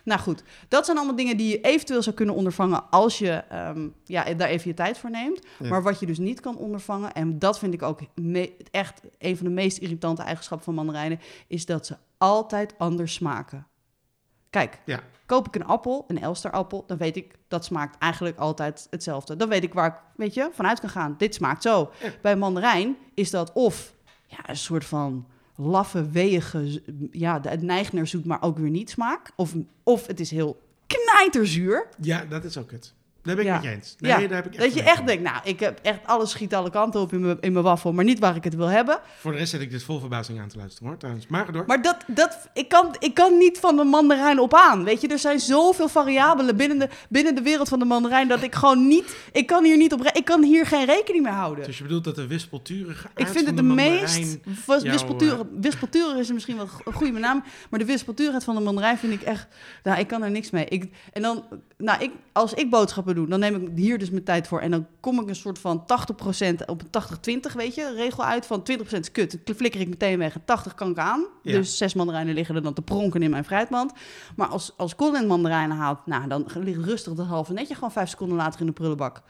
[0.04, 3.88] Nou goed, dat zijn allemaal dingen die je eventueel zou kunnen ondervangen als je ehm,
[4.04, 5.46] ja, daar even je tijd voor neemt.
[5.60, 5.70] Ja.
[5.70, 8.00] Maar wat je dus niet kan ondervangen, en dat vind ik ook
[8.72, 13.68] echt een van de meest irritante eigenschappen van mandarijnen, is dat ze altijd anders smaken.
[14.50, 15.00] Kijk, Ja.
[15.26, 19.36] koop ik een appel, een Elsterappel, dan weet ik dat smaakt eigenlijk altijd hetzelfde.
[19.36, 21.16] Dan weet ik waar ik, weet je, vanuit kan gaan.
[21.18, 21.92] Dit smaakt zo.
[22.02, 22.10] Ja.
[22.22, 23.94] Bij een mandarijn is dat of
[24.28, 26.80] ja, een soort van laffe, weeige, z-
[27.12, 29.32] ja, het neigt naar zoet, maar ook weer niet smaak.
[29.36, 31.88] Of, of het is heel knijterzuur.
[32.02, 32.94] Ja, dat is ook het.
[33.24, 33.56] Daar ben ik Ja.
[33.56, 33.96] met je eens.
[34.00, 35.06] Nee, Ja, daar heb ik echt Dat je echt van.
[35.06, 37.94] denkt, nou, ik heb echt alles schiet alle kanten op in mijn, in mijn waffel,
[37.94, 39.00] maar niet waar ik het wil hebben.
[39.20, 41.28] Voor de rest zit ik dit vol verbazing aan te luisteren hoor, trouwens.
[41.28, 41.64] Maar door.
[41.68, 44.84] Maar dat, dat, ik, kan, ik kan niet van de mandarijn op aan.
[44.84, 48.42] Weet je, er zijn zoveel variabelen binnen de, binnen de wereld van de mandarijn dat
[48.44, 51.66] ik gewoon niet, ik kan hier niet op, ik kan hier geen rekening mee houden.
[51.66, 54.02] Dus je bedoelt dat de wispelturige aard Ik vind het de, de meest.
[54.20, 57.44] mandarijn- was- jou, wispelturig, wispelturig is misschien wel een goede naam.
[57.70, 59.48] Maar de wispelturigheid van de mandarijn vind ik echt.
[59.84, 60.66] Nou, ik kan er niks mee.
[60.66, 61.44] Ik, en dan,
[61.78, 64.60] nou, ik, als ik boodschappen doe, dan neem ik hier dus mijn tijd voor.
[64.60, 68.46] En dan kom ik een soort van 80% op een 80-20, weet je, regel uit.
[68.46, 69.38] Van 20% is kut.
[69.44, 70.36] Dat flikker ik meteen weg.
[70.36, 71.26] En 80 kan ik aan.
[71.42, 71.52] Ja.
[71.52, 73.92] Dus zes mandarijnen liggen er dan te pronken in mijn fruitmand.
[74.36, 78.10] Maar als, als Colin mandarijnen haalt, nou, dan ligt rustig dat halve netje gewoon vijf
[78.10, 79.22] seconden later in de prullenbak.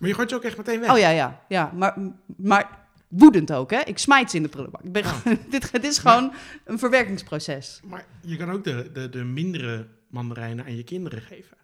[0.00, 0.90] Maar je gooit ze ook echt meteen weg.
[0.90, 1.72] Oh ja, ja, ja.
[1.74, 1.96] Maar,
[2.36, 3.80] maar woedend ook, hè?
[3.80, 4.82] Ik smijt ze in de prullenbak.
[4.82, 5.24] Ik ben Oh.
[5.50, 6.32] dit, het is gewoon
[6.64, 7.80] een verwerkingsproces.
[7.84, 11.56] Maar je kan ook de, de, de mindere mandarijnen aan je kinderen geven.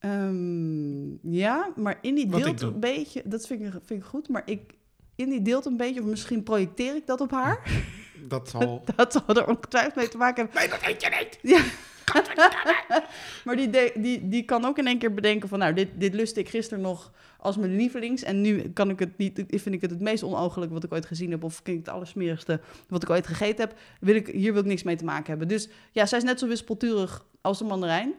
[0.00, 3.22] Ehm, ja, maar in die Wat deelt een beetje...
[3.24, 4.60] Dat vind ik, vind ik goed, maar ik...
[5.14, 7.60] In die deelt een beetje, of misschien projecteer ik dat op haar.
[8.28, 8.82] Dat zal...
[8.96, 10.60] Dat zal er ongetwijfeld mee te maken hebben.
[10.60, 11.38] Nee, dat eet je niet!
[11.52, 11.60] Ja.
[13.44, 15.58] Maar die, de- die, die kan ook in één keer bedenken van...
[15.58, 18.22] nou, dit, dit lustte ik gisteren nog als mijn lievelings...
[18.22, 21.06] en nu kan ik het niet, vind ik het het meest onogelijk wat ik ooit
[21.06, 21.44] gezien heb...
[21.44, 23.78] of vind ik het allersmerigste wat ik ooit gegeten heb.
[24.00, 25.48] Wil ik, hier wil ik niks mee te maken hebben.
[25.48, 28.14] Dus ja, zij is net zo wispelturig als de mandarijn.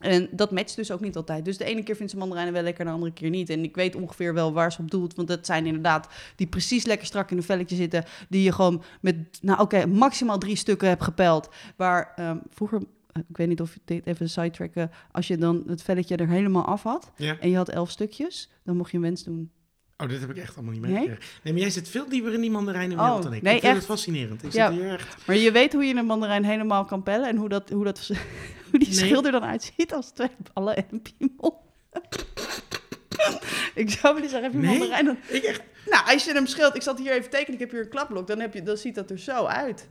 [0.00, 1.44] En dat matcht dus ook niet altijd.
[1.44, 3.50] Dus de ene keer vindt ze mandarijnen wel lekker, de andere keer niet.
[3.50, 5.14] En ik weet ongeveer wel waar ze op doelt.
[5.14, 8.04] Want dat zijn inderdaad die precies lekker strak in een velletje zitten.
[8.28, 11.48] Die je gewoon met, nou oké, maximaal drie stukken hebt gepeld.
[11.76, 12.80] Waar ehm, vroeger,
[13.12, 14.90] eh, ik weet niet of je dit even sidetracken.
[15.12, 17.10] Als je dan het velletje er helemaal af had.
[17.16, 17.36] Ja.
[17.40, 18.50] En je had elf stukjes.
[18.64, 19.50] Dan mocht je een wens doen.
[19.98, 21.18] Oh, dit heb ik echt allemaal niet meegekregen.
[21.42, 21.52] Nee?
[21.52, 23.42] maar jij zit veel dieper in die mandarijnenwereld Oh, dan ik.
[23.42, 23.82] nee, ik vind echt?
[23.82, 24.42] het fascinerend.
[24.44, 24.70] Ik Ja.
[24.70, 25.26] zit hier echt...
[25.26, 27.28] Maar je weet hoe je een mandarijn helemaal kan pellen.
[27.28, 28.10] En hoe, dat, hoe, dat,
[28.70, 28.96] hoe die Nee.
[28.96, 31.64] schil er dan uitziet als twee ballen en een piemel.
[33.74, 34.78] ik zou willen zeggen, heb je Nee?
[34.78, 35.16] mandarijn dan...
[35.28, 35.62] Ik echt...
[35.90, 38.26] Nou, als je hem scheelt, ik zat hier even tekenen, ik heb hier een klapblok,
[38.26, 39.88] dan, heb je, dan ziet dat er zo uit.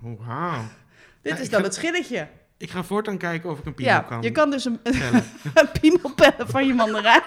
[0.00, 0.62] Wauw.
[1.22, 2.28] Dit Ja, is dan ga- het schilletje.
[2.56, 4.78] Ik ga voortaan kijken of ik een piemel Ja, kan je kan dus een
[5.80, 7.22] piemel pellen van je mandarijn.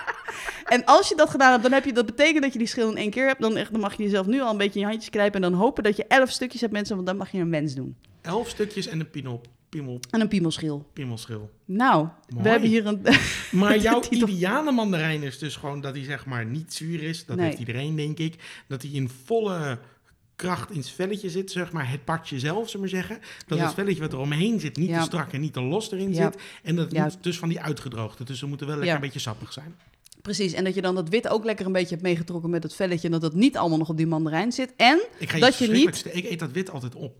[0.65, 2.89] en als je dat gedaan hebt, dan heb je, dat betekent dat je die schil
[2.89, 3.41] in één keer hebt.
[3.41, 5.51] Dan, echt, dan mag je jezelf nu al een beetje in je handjes knijpen en
[5.51, 7.97] dan hopen dat je elf stukjes hebt mensen, want dan mag je een wens doen.
[8.21, 9.41] Elf stukjes en een piemel,
[9.77, 10.89] piemel, En een piemelschil.
[10.93, 11.49] piemelschil.
[11.65, 12.43] Nou, Mooi.
[12.43, 13.01] we hebben hier een...
[13.51, 17.25] Maar jouw ideale mandarijn is dus gewoon dat hij zeg maar niet zuur is.
[17.25, 17.45] Dat Nee.
[17.45, 18.35] heeft iedereen, denk ik.
[18.67, 19.79] Dat hij in volle
[20.35, 23.19] kracht in het velletje zit, zeg maar, het partje zelf, zullen we zeggen.
[23.47, 23.63] Dat Ja.
[23.65, 24.99] het velletje wat er omheen zit niet Ja.
[24.99, 26.23] te strak en niet te los erin Ja.
[26.31, 26.41] zit.
[26.63, 28.23] En dat moet dus van die uitgedroogde.
[28.23, 29.75] Dus ze moeten wel lekker een beetje sappig zijn.
[30.21, 32.73] Precies, en dat je dan dat wit ook lekker een beetje hebt meegetrokken met het
[32.75, 33.05] velletje...
[33.07, 34.73] en dat het niet allemaal nog op die mandarijn zit.
[34.75, 36.15] En Ik ga Dat je zeggen.
[36.17, 37.15] Ik eet dat wit altijd op.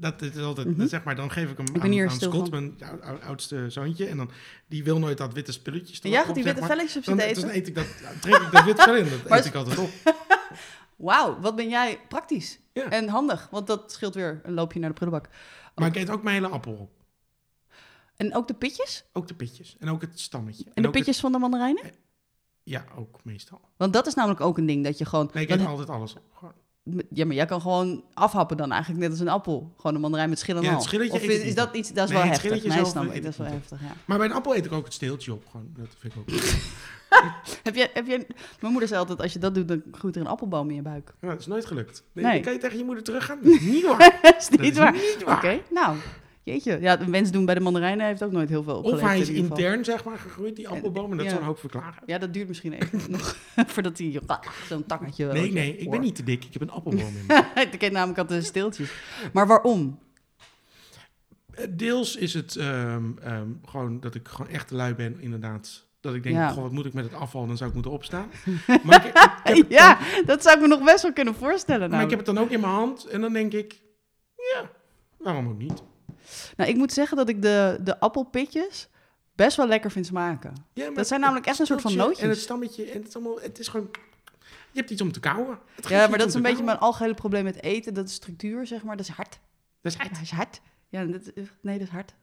[0.00, 0.78] Dat is altijd, Mhm.
[0.78, 2.50] dat zeg maar, dan geef ik hem aan, aan Scott, van.
[2.50, 4.06] mijn ou- ou- oudste zoontje.
[4.06, 4.30] En dan,
[4.66, 7.50] die wil nooit dat witte spulletjes ja, gaat die witte velletjes op Dan, zitten dan
[7.50, 7.60] eten?
[7.60, 9.90] eet ik dat, trek ik dat wit vel in, dat eet ik altijd op.
[10.96, 12.58] Wauw, wat ben jij praktisch.
[12.72, 12.90] Ja.
[12.90, 15.28] En handig, want dat scheelt weer een loopje naar de prullenbak.
[15.74, 16.90] Maar ik eet ook mijn hele appel op.
[18.16, 19.04] En ook de pitjes?
[19.12, 19.76] Ook de pitjes.
[19.78, 20.64] En ook het stammetje.
[20.64, 21.82] En de het- pitjes van de mandarijnen?
[22.62, 23.60] ja, ook meestal.
[23.76, 25.30] Want dat is namelijk ook een ding, dat je gewoon...
[25.32, 26.22] Nee, ik eet altijd alles op.
[26.34, 26.52] Gewoon.
[27.10, 29.72] Ja, maar jij kan gewoon afhappen dan eigenlijk net als een appel.
[29.76, 31.92] Gewoon een mandarijn met schillen en Ja, Of is dat iets...
[31.92, 32.64] Dat is Nee, wel heftig.
[32.64, 33.22] Nee, snap ik.
[33.22, 33.92] Dat is wel heftig, ja.
[34.04, 35.46] Maar bij een appel eet ik ook het steeltje op.
[35.50, 35.68] Gewoon.
[35.76, 36.40] Dat vind ik ook
[37.62, 38.26] Heb jij, heb jij,
[38.60, 40.82] mijn moeder zei altijd, als je dat doet, dan groeit er een appelboom in je
[40.82, 41.14] buik.
[41.20, 42.04] ja, dat is nooit gelukt.
[42.12, 42.24] Nee.
[42.24, 42.34] Nee.
[42.34, 43.38] Dan kan je tegen je moeder teruggaan.
[43.42, 43.98] Dat is niet waar.
[44.22, 44.84] dat is niet Dat
[45.22, 45.36] waar.
[45.36, 45.96] Oké, nou,
[46.42, 46.78] jeetje.
[46.80, 49.20] Ja, een wens doen bij de mandarijnen heeft ook nooit heel veel Of opgeleverd hij
[49.20, 49.64] is in ieder geval.
[49.66, 51.10] intern, zeg maar, gegroeid, die appelboom.
[51.10, 51.30] En dat ja.
[51.30, 52.02] zou een hoop verklaren.
[52.06, 53.36] Ja, dat duurt misschien even nog,
[53.72, 54.20] voordat hij
[54.68, 55.26] zo'n tangetje...
[55.32, 56.44] Nee, nee, ik ben niet te dik.
[56.44, 57.44] Ik heb een appelboom in me.
[57.70, 58.92] ik ken namelijk altijd de steeltjes.
[59.32, 59.98] Maar waarom?
[61.50, 65.88] Eh, Deels is het ehm, ehm, gewoon dat ik gewoon echt te lui ben, inderdaad.
[66.00, 66.48] Dat ik denk, Ja.
[66.48, 67.46] goh, wat moet ik met het afval?
[67.46, 68.30] Dan zou ik moeten opstaan.
[68.82, 69.06] Maar
[69.44, 71.90] ik, ja, dat zou ik me nog best wel kunnen voorstellen.
[71.90, 73.04] maar ik heb het dan ook in mijn hand.
[73.04, 73.80] En dan denk ik,
[74.36, 74.70] ja,
[75.16, 75.82] waarom ook niet?
[76.56, 78.88] Nou, ik moet zeggen dat ik de, de appelpitjes
[79.34, 80.54] best wel lekker vind smaken.
[80.72, 82.44] Ja, maar Dat zijn namelijk echt een soort van steeltje En het nootjes.
[82.44, 82.84] stammetje.
[82.84, 83.90] En het is allemaal, het is gewoon,
[84.70, 85.58] je hebt iets om te kauwen.
[85.88, 87.94] Ja, maar dat is een beetje mijn algehele probleem met eten.
[87.94, 88.96] Dat is structuur, zeg maar.
[88.96, 89.38] Dat is hard.
[89.80, 90.08] Dat is het.
[90.12, 90.60] dat is hard.
[90.88, 91.22] Ja, dat,
[91.60, 92.14] nee, dat is hard.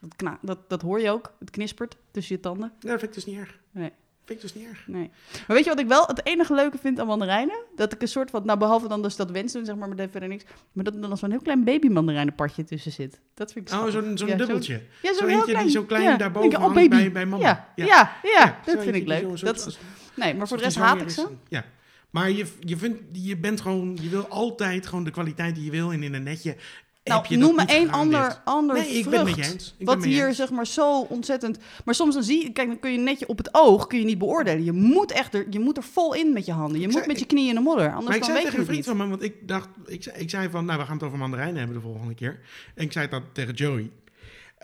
[0.00, 1.32] Dat, kna, dat, dat hoor je ook.
[1.38, 2.68] Het knispert tussen je tanden.
[2.68, 3.58] Nou, dat vind ik dus niet erg.
[3.70, 3.92] Nee.
[4.26, 4.86] Vind ik dus niet erg.
[4.86, 5.10] Nee.
[5.46, 7.56] Maar weet je wat ik wel het enige leuke vind aan mandarijnen?
[7.76, 9.96] Dat ik een soort van, nou behalve dan dus dat wens doen, zeg maar, maar
[9.96, 10.44] dat verder niks.
[10.72, 13.20] Maar dat er dan zo'n heel klein baby mandarijnenpartje tussen zit.
[13.34, 14.02] Dat vind ik Oh, schattig.
[14.04, 14.82] zo'n zo'n Ja, dubbeltje.
[15.02, 16.16] Ja, Zo zo'n eentje heel die zo klein ja.
[16.16, 16.88] daarboven oh, baby.
[16.88, 17.42] bij- bij mama.
[17.44, 18.12] Ja, ja, Ja.
[18.22, 19.40] ja, Ja, dat vind ik leuk.
[19.40, 19.78] dat, als-
[20.16, 21.26] nee, maar voor de rest haat ik ze.
[21.48, 21.64] Ja.
[22.10, 25.70] Maar je, je, vindt, je bent gewoon, je wil altijd gewoon de kwaliteit die je
[25.70, 25.92] wil.
[25.92, 26.56] En in een netje
[27.04, 29.10] Nou, je noem me één ander, ander Nee, ik vrucht.
[29.10, 29.74] ben het met je eens.
[29.78, 30.36] Ik wat hier eens.
[30.36, 31.58] zeg maar zo ontzettend...
[31.84, 32.52] Maar soms dan zie je...
[32.52, 34.64] Kijk, dan kun je netje op het oog kun je niet beoordelen.
[34.64, 36.74] Je moet echt er, je moet er vol in met je handen.
[36.80, 37.86] Je Ik moet zei- met je knieën in de modder.
[37.88, 40.02] Anders Maar ik zei weet tegen een het vriend van me, want ik dacht, ik
[40.02, 42.40] zei, ik zei van, nou, we gaan het over mandarijnen hebben de volgende keer.
[42.74, 43.90] En ik zei dat tegen Joey,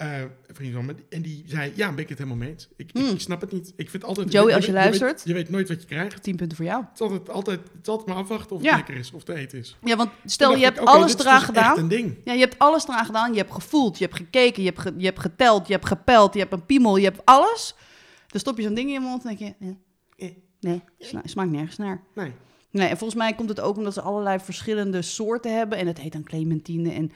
[0.09, 2.69] een vriend van me, en die zei, ja, ben ik het helemaal mee eens.
[2.77, 3.09] Ik, Hmm.
[3.09, 3.73] ik snap het niet.
[3.77, 4.33] Ik vind altijd...
[4.33, 5.11] Joey, als je luistert.
[5.13, 6.23] weet, je weet nooit wat je krijgt.
[6.23, 6.83] 10 punten voor jou.
[6.83, 8.69] Het is altijd, altijd, het is altijd maar afwachten of Ja.
[8.69, 9.77] het lekker is, of te eten is.
[9.85, 11.71] Ja, want stel je hebt ik, alles eraan dus gedaan.
[11.71, 12.17] echt een ding.
[12.25, 13.33] Ja, je hebt alles eraan gedaan.
[13.33, 16.33] Je hebt gevoeld, je hebt gekeken, je hebt, ge- je hebt geteld, je hebt gepeld,
[16.35, 17.75] je hebt een piemel, je hebt alles.
[18.27, 19.67] Dan stop je zo'n ding in je mond en denk je...
[20.17, 22.03] eh, Eh, nee, sma- smaakt nergens naar.
[22.15, 22.33] Nee.
[22.73, 25.79] Nee, en volgens mij komt het ook omdat ze allerlei verschillende soorten hebben.
[25.79, 27.13] En het heet dan clementine en...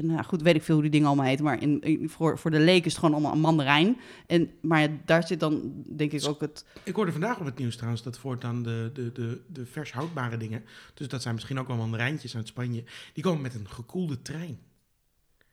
[0.00, 1.44] Nou goed, weet ik veel hoe die dingen allemaal heten.
[1.44, 3.96] Maar in, in- voor, voor de leek is het gewoon allemaal een mandarijn.
[4.26, 6.64] En, maar daar zit dan denk ik ook het...
[6.82, 10.36] Ik hoorde vandaag op het nieuws trouwens dat voortaan de, de, de, de vers houdbare
[10.36, 14.22] dingen, dus dat zijn misschien ook wel mandarijntjes uit Spanje, die komen met een gekoelde
[14.22, 14.58] trein.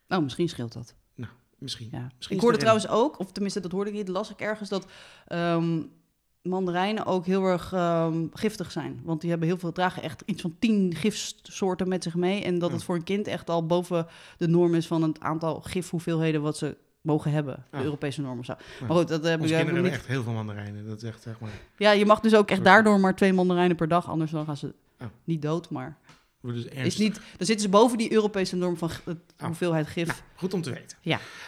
[0.07, 0.95] Oh, misschien scheelt dat.
[1.15, 1.87] Nou, misschien.
[1.91, 2.11] Ja.
[2.15, 4.69] Misschien ik hoorde de trouwens ook, of tenminste dat hoorde ik niet, las ik ergens
[4.69, 4.87] dat
[5.27, 5.81] ehm,
[6.47, 9.01] mandarijnen ook heel erg ehm, giftig zijn.
[9.03, 12.43] Want die hebben heel veel, dragen echt iets van tien gifsoorten met zich mee.
[12.43, 14.07] En dat het voor een kind echt al boven
[14.37, 17.65] de norm is van het aantal gifhoeveelheden wat ze mogen hebben.
[17.71, 17.83] De.
[17.83, 18.53] Europese norm of zo.
[18.87, 19.91] Maar goed, dat heb Onze ik kinderen niet.
[19.91, 20.87] hebben echt heel veel mandarijnen.
[20.87, 23.75] Dat is echt, zeg maar, Ja, je mag dus ook echt daardoor maar twee mandarijnen
[23.75, 24.73] per dag, anders dan gaan ze
[25.23, 25.69] niet dood.
[25.69, 25.97] Maar
[26.47, 29.45] wordt dus is niet, dan zitten ze boven die Europese norm van Oh.
[29.45, 30.07] hoeveelheid gif.
[30.07, 30.97] Nou, goed om te weten.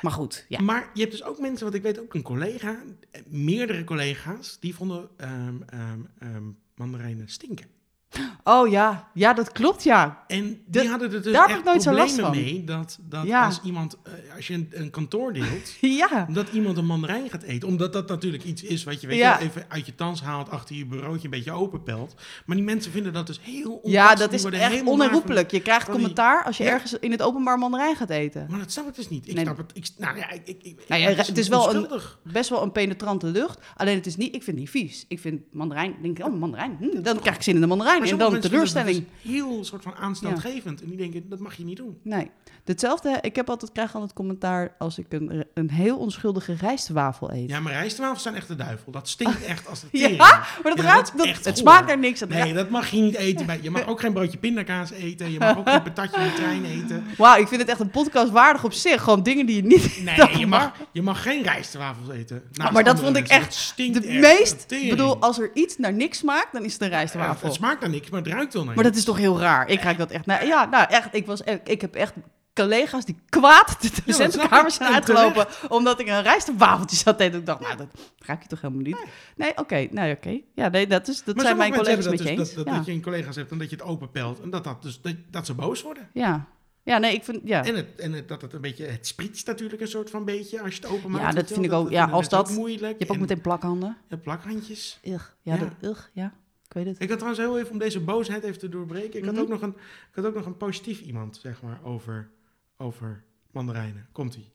[0.02, 0.62] Maar goed, ja.
[0.62, 4.58] Maar je hebt dus ook mensen, want ik weet ook een collega, eh, meerdere collega's,
[4.60, 6.44] die vonden ehm, ehm, ehm,
[6.76, 7.66] mandarijnen stinken.
[8.44, 10.24] Oh ja, ja, dat klopt ja.
[10.28, 12.98] En die De- hadden er dus daar heb echt ik nooit zo last mee dat,
[13.02, 13.46] dat Ja.
[13.46, 15.72] als iemand, eh, als je een, een kantoor deelt,
[16.02, 16.28] Ja.
[16.30, 17.68] dat iemand een mandarijn gaat eten.
[17.68, 19.40] Omdat dat natuurlijk iets is wat je weet, Ja.
[19.40, 22.14] even uit je tans haalt, achter je bureautje een beetje openpelt.
[22.46, 23.94] Maar die mensen vinden dat dus heel onpassend.
[23.94, 25.52] Ja, dat is echt onherroepelijk.
[25.52, 28.46] Je krijgt commentaar als je ergens in het openbaar mandarijn gaat eten.
[28.50, 29.28] Maar dat snap ik dus niet.
[29.28, 29.44] Ik Nee.
[29.44, 29.72] snap het.
[29.74, 31.88] Ik, nou ja, ik, ik, Nou het is wel een-.
[32.24, 33.60] Best wel een penetrante lucht.
[33.76, 35.06] Alleen het is niet, ik vind het niet vies.
[35.08, 38.04] Ik vind mandarijn, denk ik, oh mandarijn, hm, dan krijg ik zin in de mandarijn.
[38.04, 38.98] En dan dat teleurstelling.
[39.22, 40.82] dus heel soort van aanstootgevend.
[40.82, 41.98] En die denken, dat mag je niet doen.
[42.04, 42.32] Nee.
[42.66, 47.50] Hetzelfde, ik heb altijd, krijg altijd commentaar als ik een, een heel onschuldige rijstwafel eet.
[47.50, 48.92] Ja, maar rijstwafels zijn echt de duivel.
[48.92, 50.18] Dat stinkt echt als de Ja, tering.
[50.18, 51.68] maar dat Ja, ruikt, dat is dat, echt het goor.
[51.68, 52.20] smaakt naar niks.
[52.20, 53.46] Het Nee, dat mag je niet eten.
[53.46, 55.32] Bij, je mag ook geen broodje pindakaas eten.
[55.32, 57.04] Je mag ook geen patatje in de trein eten.
[57.18, 59.02] Wauw, ik vind het echt een podcast waardig op zich.
[59.04, 60.02] Gewoon dingen die je niet...
[60.04, 62.44] Nee, je mag, je mag geen rijstwafels eten.
[62.54, 63.36] Naast maar dat vond ik mensen.
[63.36, 64.72] echt Het stinkt De echt meest...
[64.72, 67.48] Ik bedoel, als er iets naar niks smaakt, dan is het een Ja, rijstwafel.
[67.48, 69.70] het smaakt naar niks, maar het ruikt wel naar Maar dat is toch heel raar.
[69.70, 70.26] Ik ruik dat echt...
[70.26, 71.16] Nou, ja, nou echt.
[71.16, 72.14] Ik, was, ik heb echt
[72.54, 75.46] collega's die kwaad de docentenkamer zijn En uitgelopen...
[75.70, 77.40] omdat ik een rijstwafeltje zat eten.
[77.40, 79.06] Ik dacht, nou, dat ruik je toch helemaal niet?
[79.36, 79.88] Nee, oké.
[79.92, 80.40] nee, oké.
[80.56, 82.38] Ja, nee, dat, is, dat Maar zijn mijn collega's met je hebben eens.
[82.38, 82.76] dat, dus, dat, ja.
[82.80, 84.42] dat je een collega's hebt en dat je het openpelt.
[84.42, 86.10] En dat, dat, dus, dat, dat ze boos worden.
[86.14, 86.46] ja.
[86.84, 87.40] ja, nee, ik vind...
[87.44, 87.66] Ja.
[87.66, 88.86] En, het, en het, dat het een beetje...
[88.86, 91.24] Het spritst natuurlijk een soort van beetje als je het openmaakt.
[91.24, 91.90] Ja, dat vind ik ook.
[91.90, 92.82] Ja, als dat- moeilijk.
[92.92, 93.98] Je hebt ook En- meteen plakhanden.
[94.10, 95.00] Ja, plakhandjes.
[95.04, 95.24] Ugh.
[95.42, 95.60] Ja, Ja.
[95.60, 96.34] dat- ugh, ja.
[96.70, 97.02] Ik weet het.
[97.02, 99.20] Ik had trouwens heel even om deze boosheid even te doorbreken.
[99.20, 99.42] Ik had, Mhm.
[99.44, 99.70] ook, nog een,
[100.10, 102.30] ik had ook nog een positief iemand, zeg maar, over,
[102.78, 104.08] over mandarijnen.
[104.12, 104.52] Komt-ie.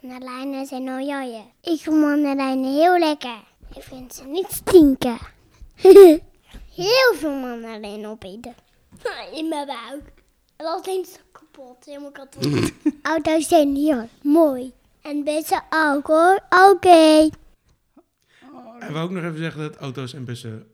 [0.00, 1.42] Mandarijnen zijn oranje.
[1.60, 3.38] Ik vind mandarijnen heel lekker.
[3.74, 5.18] Ik vind ze niet stinken.
[6.82, 8.54] heel veel mandarijnen opeten.
[9.38, 10.12] In mijn buik.
[10.56, 12.72] Alleen is kapot, helemaal kapot.
[13.02, 14.72] Auto's zijn heel mooi.
[15.02, 15.24] En
[15.70, 16.40] ook hoor.
[16.70, 17.28] Oké.
[18.78, 20.66] En we ook nog even zeggen dat auto's en bussen...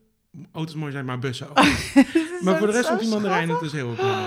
[0.52, 1.56] Auto's mooi zijn, maar bussen ook.
[2.44, 4.02] maar voor de rest van die mandarijnen, het is heel oké.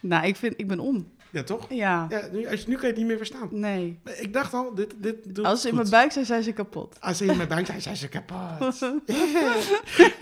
[0.00, 1.12] Nou, ik, vind, ik ben om.
[1.34, 1.66] Ja, toch?
[1.68, 2.06] Ja.
[2.10, 3.48] Ja, nu, als, je- nu kan je het niet meer verstaan.
[3.50, 3.98] Nee.
[4.20, 6.96] Ik dacht al, dit, dit doet Als ze in mijn buik zijn, zijn ze kapot.
[7.00, 8.78] Als ze in mijn buik zijn, zijn ze kapot.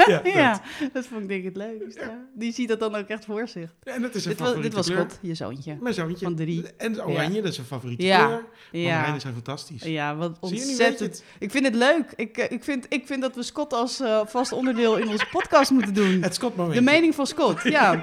[0.06, 0.32] ja, dat.
[0.32, 1.98] ja, dat vond ik denk ik het leukst.
[1.98, 2.24] ja.
[2.34, 3.74] Die ziet dat dan ook echt voor zich.
[3.82, 4.86] En dat is een Dit was, dit favoriete was.
[4.86, 5.76] Scott, je zoontje.
[5.80, 6.24] Mijn zoontje.
[6.24, 6.64] Van drie.
[6.76, 8.26] En oranje, dat is een favoriete Ja.
[8.26, 8.44] kleur.
[8.82, 9.18] Ja.
[9.18, 9.82] Zijn fantastisch.
[9.82, 10.98] Ja, wat ontzettend.
[11.10, 11.24] het.
[11.38, 12.12] Ik vind het leuk.
[12.16, 15.26] Ik, eh, ik, vind, ik vind dat we Scott als eh, vast onderdeel in onze
[15.30, 16.22] podcast moeten doen.
[16.22, 16.74] Het Scott-moment.
[16.74, 18.02] De mening van Scott, ja.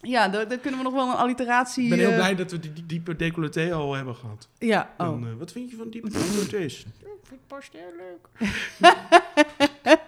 [0.00, 1.84] Ja, daar, daar kunnen we nog wel een alliteratie...
[1.84, 4.48] Ik ben heel eh, blij dat we die, die diepe decolleté al hebben gehad.
[4.58, 5.06] Ja, oh.
[5.06, 6.86] En, eh, wat vind je van diepe decolletés?
[7.30, 8.28] Ik vind het pas heel leuk.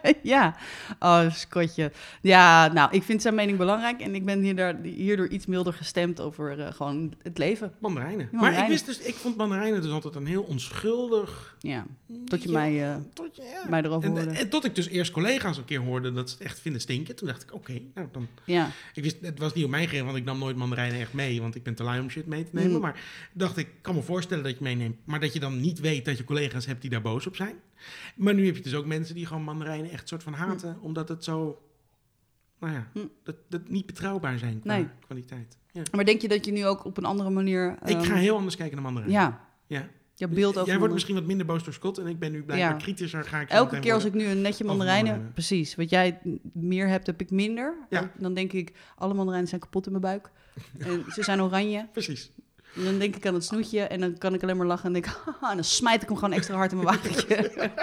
[0.32, 0.56] ja,
[0.98, 1.92] oh, Scottje.
[2.22, 6.20] Ja, nou, ik vind zijn mening belangrijk en ik ben hierdoor, hierdoor iets milder gestemd
[6.20, 7.72] over eh, gewoon het leven.
[7.78, 8.28] Mandarijnen.
[8.32, 11.56] Maar ik wist dus, ik vond mandarijnen dus altijd een heel onschuldig...
[11.58, 11.86] Ja,
[12.24, 13.68] tot je mij, eh, tot je, ja.
[13.68, 14.30] mij erover En, hoorde.
[14.38, 17.16] en tot ik dus eerst collega's een keer hoorde dat ze het echt vinden stinken.
[17.16, 18.28] Toen dacht ik, oké, nou dan...
[18.44, 21.12] Ja, Ik wist, het was niet op mij gericht, want ik nam nooit mandarijnen echt
[21.12, 21.40] mee.
[21.40, 22.72] Want ik ben te lui om shit mee te nemen.
[22.72, 22.80] Mm.
[22.80, 23.00] Maar
[23.32, 24.96] dacht ik, kan me voorstellen dat je meeneemt.
[25.04, 27.54] Maar dat je dan niet weet dat je collega's hebt die daar boos op zijn.
[28.16, 30.78] Maar nu heb je dus ook mensen die gewoon mandarijnen echt soort van haten.
[30.80, 31.62] Omdat het zo,
[32.58, 33.10] nou ja, Mm.
[33.22, 34.86] dat, dat niet betrouwbaar zijn qua Nee.
[35.06, 35.58] kwaliteit.
[35.72, 35.82] Ja.
[35.92, 37.70] maar denk je dat je nu ook op een andere manier...
[37.84, 39.20] ik ga ehm, heel anders kijken naar mandarijnen.
[39.20, 39.88] Ja, ja.
[40.14, 40.68] je beeld over...
[40.68, 41.98] Jij wordt misschien wat minder boos door Scott.
[41.98, 42.76] En ik ben nu blijkbaar Ja.
[42.76, 43.24] kritischer.
[43.24, 45.04] Ga ik Elke keer als ik nu een netje mandarijnen...
[45.04, 45.32] mandarijnen.
[45.32, 46.20] Precies, wat jij
[46.52, 47.74] meer hebt, heb ik minder.
[47.90, 48.10] Ja.
[48.18, 50.30] Dan denk ik, alle mandarijnen zijn kapot in mijn buik.
[50.78, 51.88] En ze zijn oranje.
[51.92, 52.30] Precies.
[52.76, 54.92] En dan denk ik aan het snoetje en dan kan ik alleen maar lachen en
[54.92, 57.36] denk haha, en dan smijt ik hem gewoon extra hard in mijn wagentje.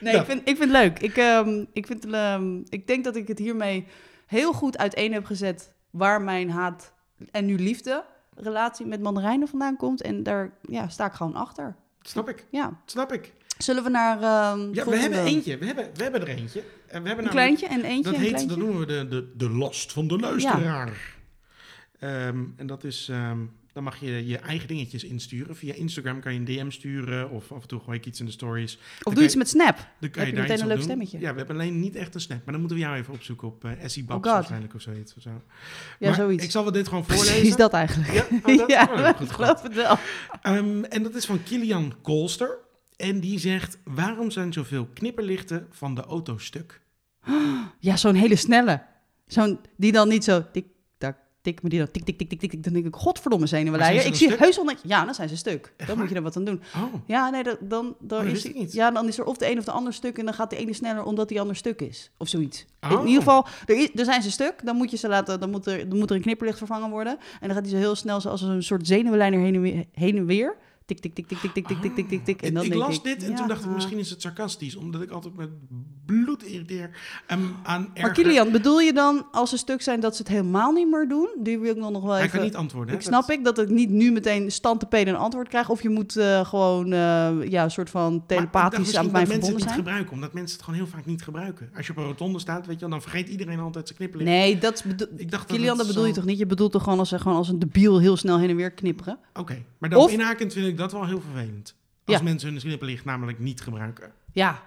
[0.00, 0.20] nee, Ja.
[0.20, 0.98] ik, vind, ik vind het leuk.
[0.98, 3.86] Ik, ehm, ik, vind, ehm, ik denk dat ik het hiermee
[4.26, 6.92] heel goed uiteen heb gezet waar mijn haat
[7.30, 8.04] en nu liefde
[8.36, 10.02] relatie met mandarijnen vandaan komt.
[10.02, 11.76] En daar ja, sta ik gewoon achter.
[12.02, 12.44] Snap ik.
[12.50, 12.80] Ja.
[12.84, 13.32] Snap ik.
[13.58, 15.58] Zullen we naar ehm Ja, we hebben eentje.
[15.58, 16.62] We hebben, we hebben er eentje.
[16.86, 18.48] En we hebben Een kleintje en eentje Dat en heet, kleintje?
[18.56, 21.12] dat noemen we de, de, de last van de luisteraar.
[22.04, 23.38] Ehm, en dat is, ehm,
[23.72, 25.56] dan mag je je eigen dingetjes insturen.
[25.56, 28.26] Via Instagram kan je een DM sturen of af en toe gooi ik iets in
[28.26, 28.78] de stories.
[29.02, 29.76] Of doe iets met Snap.
[30.00, 30.84] Dan kan je daar meteen iets een leuk doen.
[30.84, 31.18] stemmetje?
[31.18, 32.36] Ja, we hebben alleen niet echt een snap.
[32.44, 34.34] Maar dan moeten we jou even opzoeken op uh, Essie Babs Oh God.
[34.34, 35.14] waarschijnlijk of zoiets.
[35.16, 35.30] Of zo.
[35.30, 35.38] Ja,
[35.98, 36.44] maar zoiets.
[36.44, 37.34] Ik zal wel dit gewoon voorlezen.
[37.34, 38.12] Precies dat eigenlijk.
[38.12, 38.70] Ja, oh, dat?
[38.76, 39.96] ja, Oh, goed geloof het wel.
[40.42, 42.58] Ehm, en dat is van Kilian Kolster.
[42.96, 46.80] En die zegt, waarom zijn zoveel knipperlichten van de auto stuk?
[47.78, 48.82] Ja, zo'n hele snelle.
[49.26, 50.66] Zo'n, die dan niet zo tik,
[51.44, 52.64] tik, maar die dan tik, tik, tik, tik, tik.
[52.64, 54.06] Dan denk ik, godverdomme zenuwleier.
[54.06, 54.80] Ik zie heus wel dat...
[54.82, 55.72] Ja, dan zijn ze stuk.
[55.76, 55.96] Echt dan waar?
[55.96, 56.60] moet je er wat aan doen.
[56.76, 59.64] Oh, Ja, nee, dan, dan, dat is, ja, dan is er of de een of
[59.64, 60.18] de ander stuk...
[60.18, 62.10] en dan gaat de ene sneller omdat die ander stuk is.
[62.16, 62.64] Of zoiets.
[62.80, 62.90] Oh.
[62.90, 64.54] In ieder geval, er, is, er zijn ze stuk.
[64.64, 65.40] Dan moet je ze laten...
[65.40, 67.12] Dan moet, er, dan moet er een knipperlicht vervangen worden.
[67.40, 69.84] En dan gaat hij zo heel snel zoals een soort zenuwlijner heen en weer.
[69.92, 70.56] Heen en weer.
[70.84, 72.42] Tik, tik, tik, tik, tik, tik, tik, tik, tik, tik, tik.
[72.42, 74.76] En ik, dan ik las dit en toen dacht ik, misschien is het sarcastisch.
[74.76, 75.48] Omdat ik altijd met
[76.06, 76.90] bloed irriteer
[77.26, 78.12] ehm, aan Maar.
[78.12, 81.28] Kilian, bedoel je dan als ze stuk zijn dat ze het helemaal niet meer doen?
[81.38, 82.36] Die wil ik dan nog wel Hij even...
[82.38, 82.94] kan niet antwoorden.
[82.94, 85.68] Ik snap ik dat ik niet nu meteen stand te peden een antwoord krijg.
[85.68, 89.30] Of je moet eh, gewoon eh, ja, een soort van telepathisch aan mij dat mensen
[89.30, 89.74] het verbonden niet zijn.
[89.74, 91.70] gebruiken, omdat mensen het gewoon heel vaak niet gebruiken.
[91.76, 94.30] Als je op een rotonde staat, weet je wel, dan vergeet iedereen altijd zijn knipperlicht.
[94.30, 94.84] Nee, dat
[95.16, 96.38] Ik dacht Kilian, dat bedoel je toch niet?
[96.38, 98.70] Je bedoelt toch gewoon als, ze gewoon als een debiel heel snel heen en weer
[98.70, 99.18] knipperen?
[99.34, 101.74] Oké, maar dan inhakend vind ik dat wel heel vervelend.
[102.04, 102.22] Als Ja.
[102.22, 104.12] mensen hun knipperlicht namelijk niet gebruiken.
[104.32, 104.62] Ja,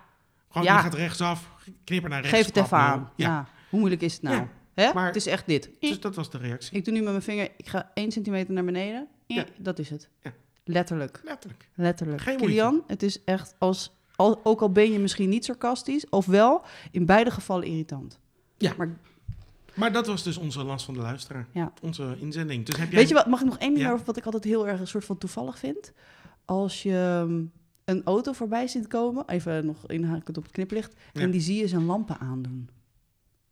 [0.50, 0.76] Gewoon, Ja.
[0.76, 1.50] je gaat rechtsaf,
[1.84, 2.38] knipper naar rechts.
[2.38, 3.12] Geef het even aan.
[3.16, 3.28] Ja.
[3.28, 3.48] Ja.
[3.70, 4.48] Hoe moeilijk is het nou?
[4.74, 4.94] Hè?
[4.94, 5.70] maar- het is echt dit.
[5.80, 6.78] Dus dat was de reactie.
[6.78, 9.08] Ik doe nu met mijn vinger, ik ga 1 centimeter naar beneden.
[9.28, 9.46] Ja.
[9.58, 10.10] Dat is het.
[10.22, 10.34] Ja.
[10.64, 11.22] Letterlijk.
[11.24, 11.70] Letterlijk.
[11.74, 12.22] Letterlijk.
[12.22, 12.84] Geen moeite.
[12.88, 17.06] Het is echt als, al, ook al ben je misschien niet sarcastisch, of wel, in
[17.06, 18.20] beide gevallen irritant.
[18.58, 18.74] Ja.
[18.78, 18.98] Maar
[19.78, 21.48] Maar dat was dus onze last van de luisteraar.
[21.52, 21.74] Ja.
[21.82, 22.66] Onze inzending.
[22.66, 23.00] Dus heb jij...
[23.00, 23.92] weet je wat, mag ik nog één ding Ja.
[23.92, 25.94] over wat ik altijd heel erg een soort van toevallig vind?
[26.46, 27.52] Als je um,
[27.86, 31.22] een auto voorbij ziet komen, even nog inhakend op het kniplicht, Ja.
[31.22, 32.70] en die zie je zijn lampen aandoen.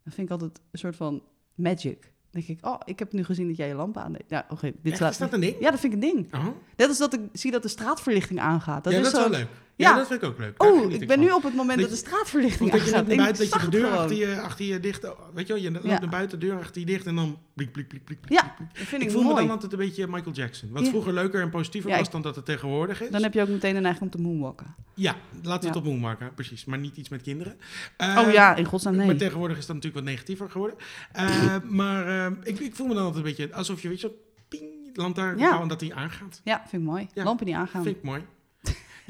[0.04, 1.22] Dat vind ik altijd een soort van
[1.54, 2.00] magic.
[2.30, 4.24] Dan denk ik, oh, ik heb nu gezien dat jij je lampen aandeed.
[4.28, 5.10] Ja, oké, dit Echt, slaat...
[5.10, 5.56] is dat een ding?
[5.60, 6.34] Ja, dat vind ik een ding.
[6.34, 6.46] Oh.
[6.76, 8.84] Net als dat ik zie dat de straatverlichting aangaat.
[8.84, 9.30] Dat ja, is dat is zo...
[9.30, 9.48] wel leuk.
[9.76, 9.96] Ja, Ja.
[9.96, 10.58] dat vind ik ook leuk.
[10.58, 11.18] Daar Oh, ik ben van.
[11.20, 13.06] nu op het moment dat, Dat de straatverlichting Of dat je aangaat.
[13.06, 15.02] naar buiten, dat je de deur achter je, achter je dicht...
[15.34, 15.98] Weet je wel, je loopt Ja.
[16.00, 18.66] naar buiten, de deur achter je dicht en dan blik, blik, blik, blik, Ja, dat
[18.72, 20.68] vind Ik ik, voel me dan altijd een beetje Michael Jackson.
[20.72, 20.88] Wat Ja.
[20.88, 23.10] vroeger leuker en positiever was dan dat het tegenwoordig is.
[23.10, 24.74] Dan heb je ook meteen de neiging om te moonwalken.
[24.94, 26.64] Ja, laten we het op moe maken, precies.
[26.64, 27.56] Maar niet iets met kinderen.
[27.98, 29.06] Oh ja, in godsnaam nee.
[29.06, 30.76] Maar tegenwoordig is dat natuurlijk wat negatiever geworden.
[31.12, 34.06] Eh, maar eh, ik, ik voel me dan altijd een beetje alsof je, weet je,
[34.08, 34.14] zo
[34.48, 35.60] ping, lantaarn Ja.
[35.60, 36.40] en dat die aangaat.
[36.44, 37.06] Ja, vind ik mooi.
[37.14, 37.82] Lampen die aangaan.
[37.82, 38.22] Vind ik mooi.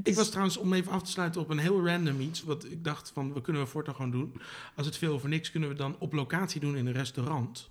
[0.03, 2.85] Ik was trouwens, om even af te sluiten op een heel random iets, wat ik
[2.85, 4.41] dacht van, we kunnen we voortaan gewoon doen.
[4.75, 7.71] Als het veel over niks, kunnen we dan op locatie doen in een restaurant.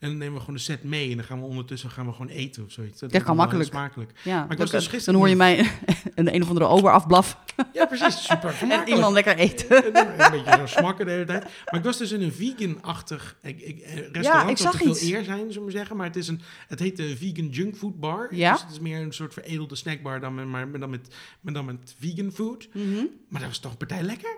[0.00, 2.12] En dan nemen we gewoon de set mee en dan gaan we ondertussen gaan we
[2.12, 3.00] gewoon eten of zoiets.
[3.00, 3.68] Dat Ja, kan makkelijk.
[3.70, 4.12] Smakelijk.
[4.24, 5.58] Ja, ik was dan, dus dan gisteren- hoor je mij
[6.14, 7.38] een een of andere ober afblaffen
[7.72, 8.24] Ja, precies.
[8.26, 9.94] Super en iemand lekker eten.
[9.94, 11.42] En een beetje zo smakken de hele tijd.
[11.44, 14.42] Maar ik was dus in een vegan-achtig ik, ik, eh, restaurant.
[14.50, 15.02] ik wat zag te veel iets.
[15.02, 15.96] eer zijn, zullen we maar zeggen.
[15.96, 18.34] Maar het, is een, het heet de Vegan Junk Food Bar.
[18.34, 18.52] Ja.
[18.52, 21.52] Dus het is meer een soort veredelde snackbar, dan met, maar, maar dan, met, maar
[21.52, 22.68] dan met vegan food.
[22.72, 23.04] Mhm.
[23.28, 24.36] Maar dat was toch een partij lekker?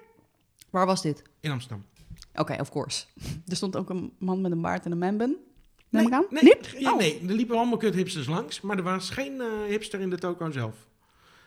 [0.71, 1.23] Waar was dit?
[1.41, 1.85] In Amsterdam.
[2.35, 3.05] Oké, of course.
[3.49, 5.37] Er stond ook een man met een baard en een manben.
[5.91, 6.27] Nee, Neem ik aan?
[6.31, 6.75] nee, Niet?
[6.79, 6.99] Ja, Oh.
[6.99, 8.61] nee, er liepen allemaal kut hipsters langs.
[8.61, 10.89] Maar er was geen eh, hipster in de toko zelf.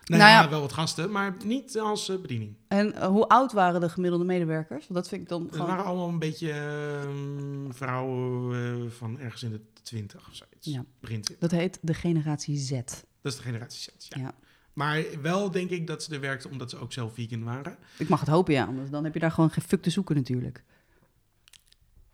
[0.03, 2.55] Nou, Nou ja, wel wat gasten, maar niet als eh, bediening.
[2.67, 4.79] En eh, hoe oud waren de gemiddelde medewerkers?
[4.87, 5.67] Want dat vind ik dan Het gewoon...
[5.67, 10.67] waren allemaal een beetje ehm, vrouwen van ergens in de twintig of zoiets.
[10.67, 10.83] Ja.
[10.99, 11.23] Begin.
[11.39, 12.69] Dat heet de generatie Z.
[12.71, 14.05] Dat is de generatie Z.
[14.09, 14.21] Ja.
[14.21, 14.31] Ja.
[14.73, 17.77] Maar wel denk ik dat ze er werkten omdat ze ook zelf vegan waren.
[17.97, 18.65] Ik mag het hopen, ja.
[18.65, 20.63] Anders dan heb je daar gewoon geen fuck te zoeken natuurlijk.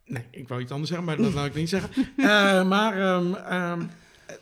[0.10, 1.90] Nee, ik wou iets anders zeggen, maar dat laat ik niet zeggen.
[2.18, 4.36] Eh, maar ehm, ehm, eh,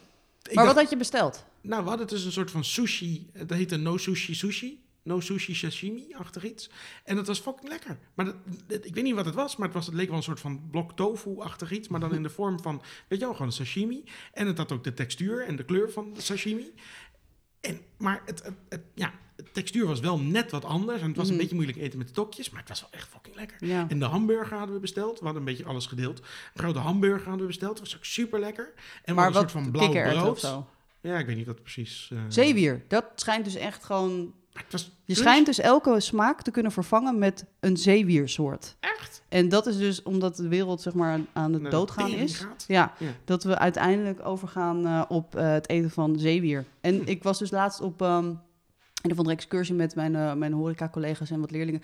[0.44, 1.46] ik maar dacht- wat had je besteld?
[1.62, 3.30] nou, we hadden dus een soort van sushi.
[3.34, 4.86] Dat heette no sushi sushi.
[5.04, 6.70] No sushi sashimi-achtig iets.
[7.04, 7.98] En dat was fucking lekker.
[8.14, 8.36] Maar dat,
[8.68, 10.40] dat- ik weet niet wat het was, maar het, was, het leek wel een soort
[10.40, 11.88] van blok tofu-achtig iets.
[11.88, 14.04] Maar dan in de vorm van, weet je wel, gewoon sashimi.
[14.34, 16.74] En het had ook de textuur en de kleur van de sashimi.
[17.62, 21.02] En, maar het, het, het- ja, de textuur was wel net wat anders.
[21.02, 21.42] En het was een Mhm.
[21.42, 22.50] beetje moeilijk eten met de tokjes.
[22.50, 23.58] Maar het was wel echt fucking lekker.
[23.68, 23.86] Ja.
[23.90, 25.20] En de hamburger hadden we besteld.
[25.20, 26.20] We hadden een beetje alles gedeeld.
[26.20, 26.26] Een
[26.64, 27.72] grote hamburger hadden we besteld.
[27.78, 28.74] Dat was ook super lekker.
[29.04, 30.54] En maar een soort van blauw brood.
[31.02, 32.10] Ja, ik weet niet wat precies.
[32.14, 34.34] eh, Zeewier, dat schijnt dus echt gewoon...
[34.54, 38.76] het Je schijnt dus elke smaak te kunnen vervangen met een zeewiersoort.
[38.80, 42.46] echt En dat is dus omdat de wereld zeg maar aan het doodgaan is.
[42.68, 42.94] Ja.
[43.26, 46.66] dat we uiteindelijk overgaan eh, op eh, het eten van zeewier.
[46.82, 47.02] En Hm.
[47.08, 48.34] ik was dus laatst op ehm,
[49.02, 51.82] een of andere excursie met mijn, eh, mijn horeca-collega's en wat leerlingen.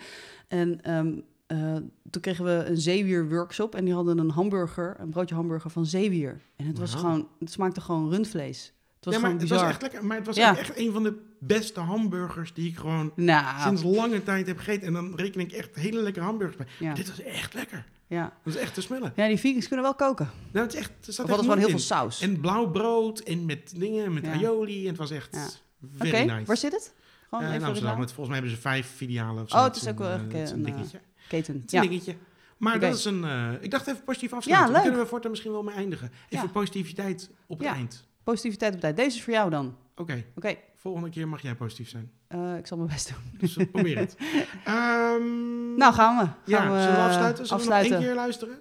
[0.48, 1.12] En ehm,
[1.46, 1.74] eh,
[2.10, 6.40] toen kregen we een zeewier-workshop en die hadden een hamburger, een broodje hamburger van zeewier.
[6.56, 8.72] En het was gewoon, het smaakte gewoon rundvlees.
[8.96, 10.04] Het was ja, maar gewoon het was echt lekker.
[10.04, 10.56] Maar het was Ja.
[10.58, 14.86] echt een van de beste hamburgers die ik gewoon Nou, sinds lange tijd heb gegeten.
[14.86, 16.66] En dan reken ik echt hele lekkere hamburgers bij.
[16.78, 17.84] ja, Dit was echt lekker.
[18.06, 18.32] ja.
[18.44, 19.12] Dat is echt te smullen.
[19.16, 20.30] ja, die vegans kunnen wel koken.
[20.52, 22.02] Nou, het is echt, er zat echt gewoon heel moed veel in.
[22.02, 22.20] saus.
[22.20, 24.82] En blauw brood en met dingen, met aioli.
[24.82, 25.62] En het was echt
[26.00, 26.44] Oké, nice.
[26.44, 26.94] waar zit het?
[27.36, 27.74] Gewoon Eh, in Amsterdam.
[27.74, 28.00] reclame.
[28.00, 29.56] Het, volgens mij hebben ze vijf filialen of zo.
[29.56, 31.00] Oh, het is ook wel een, eh, het een een, eh, dingetje.
[31.28, 31.54] Keten.
[31.54, 31.88] Het is een Ja.
[31.88, 32.16] dingetje.
[32.56, 33.24] Maar dat is een...
[33.24, 34.52] eh, ik dacht even positief afsluiten.
[34.52, 34.82] Ja, Daar leuk.
[34.82, 36.10] kunnen we voortaan misschien wel mee eindigen.
[36.28, 36.52] Even Ja.
[36.52, 37.74] positiviteit op het Ja.
[37.74, 38.08] eind.
[38.24, 38.96] Positiviteit op tijd.
[38.96, 39.76] Deze is voor jou dan.
[39.96, 42.10] Oké, Oké, volgende keer mag jij positief zijn.
[42.28, 43.38] eh, ik zal mijn best doen.
[43.38, 44.16] Dus eh, probeer het.
[44.64, 46.22] Ehm, Nou, gaan we.
[46.24, 47.46] Gaan ja, we, zullen we eh, afsluiten?
[47.46, 47.96] Zullen we nog afsluiten?
[47.96, 48.58] één keer luisteren?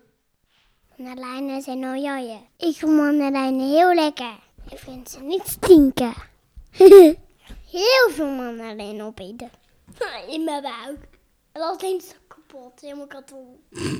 [0.97, 2.39] Mandarijnen zijn nou jooien.
[2.57, 4.33] Ik vind mandarijnen heel lekker.
[4.69, 6.13] Ik vind ze niet stinken.
[7.73, 9.49] heel veel mandarijnen opeten.
[10.35, 10.97] In mijn buik.
[11.51, 13.47] Alleen is kapot, helemaal kapot.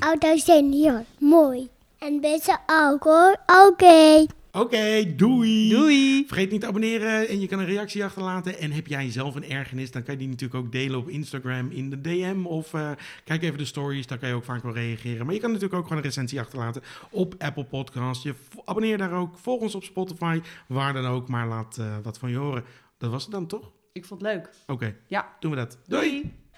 [0.00, 1.68] Auto's zijn hier, mooi.
[1.98, 3.36] En beste ook hoor.
[3.66, 4.26] Oké.
[4.52, 5.68] Oké, doei!
[5.68, 6.24] Doei!
[6.26, 8.58] Vergeet niet te abonneren en je kan een reactie achterlaten.
[8.58, 11.70] En heb jij zelf een ergernis, dan kan je die natuurlijk ook delen op Instagram
[11.70, 12.44] in de DM.
[12.44, 12.90] Of eh,
[13.24, 15.26] kijk even de stories, daar kan je ook vaak wel reageren.
[15.26, 18.24] Maar je kan natuurlijk ook gewoon een recensie achterlaten op Apple Podcasts.
[18.24, 18.34] Je
[18.64, 21.28] abonneer daar ook, volg ons op Spotify, waar dan ook.
[21.28, 22.64] Maar laat eh, wat van je horen.
[23.04, 23.72] Dat was het dan toch?
[23.92, 24.50] Ik vond het leuk.
[24.66, 25.36] Oké, Ja.
[25.40, 25.78] doen we dat.
[25.86, 26.10] Doei!
[26.10, 26.34] Doei.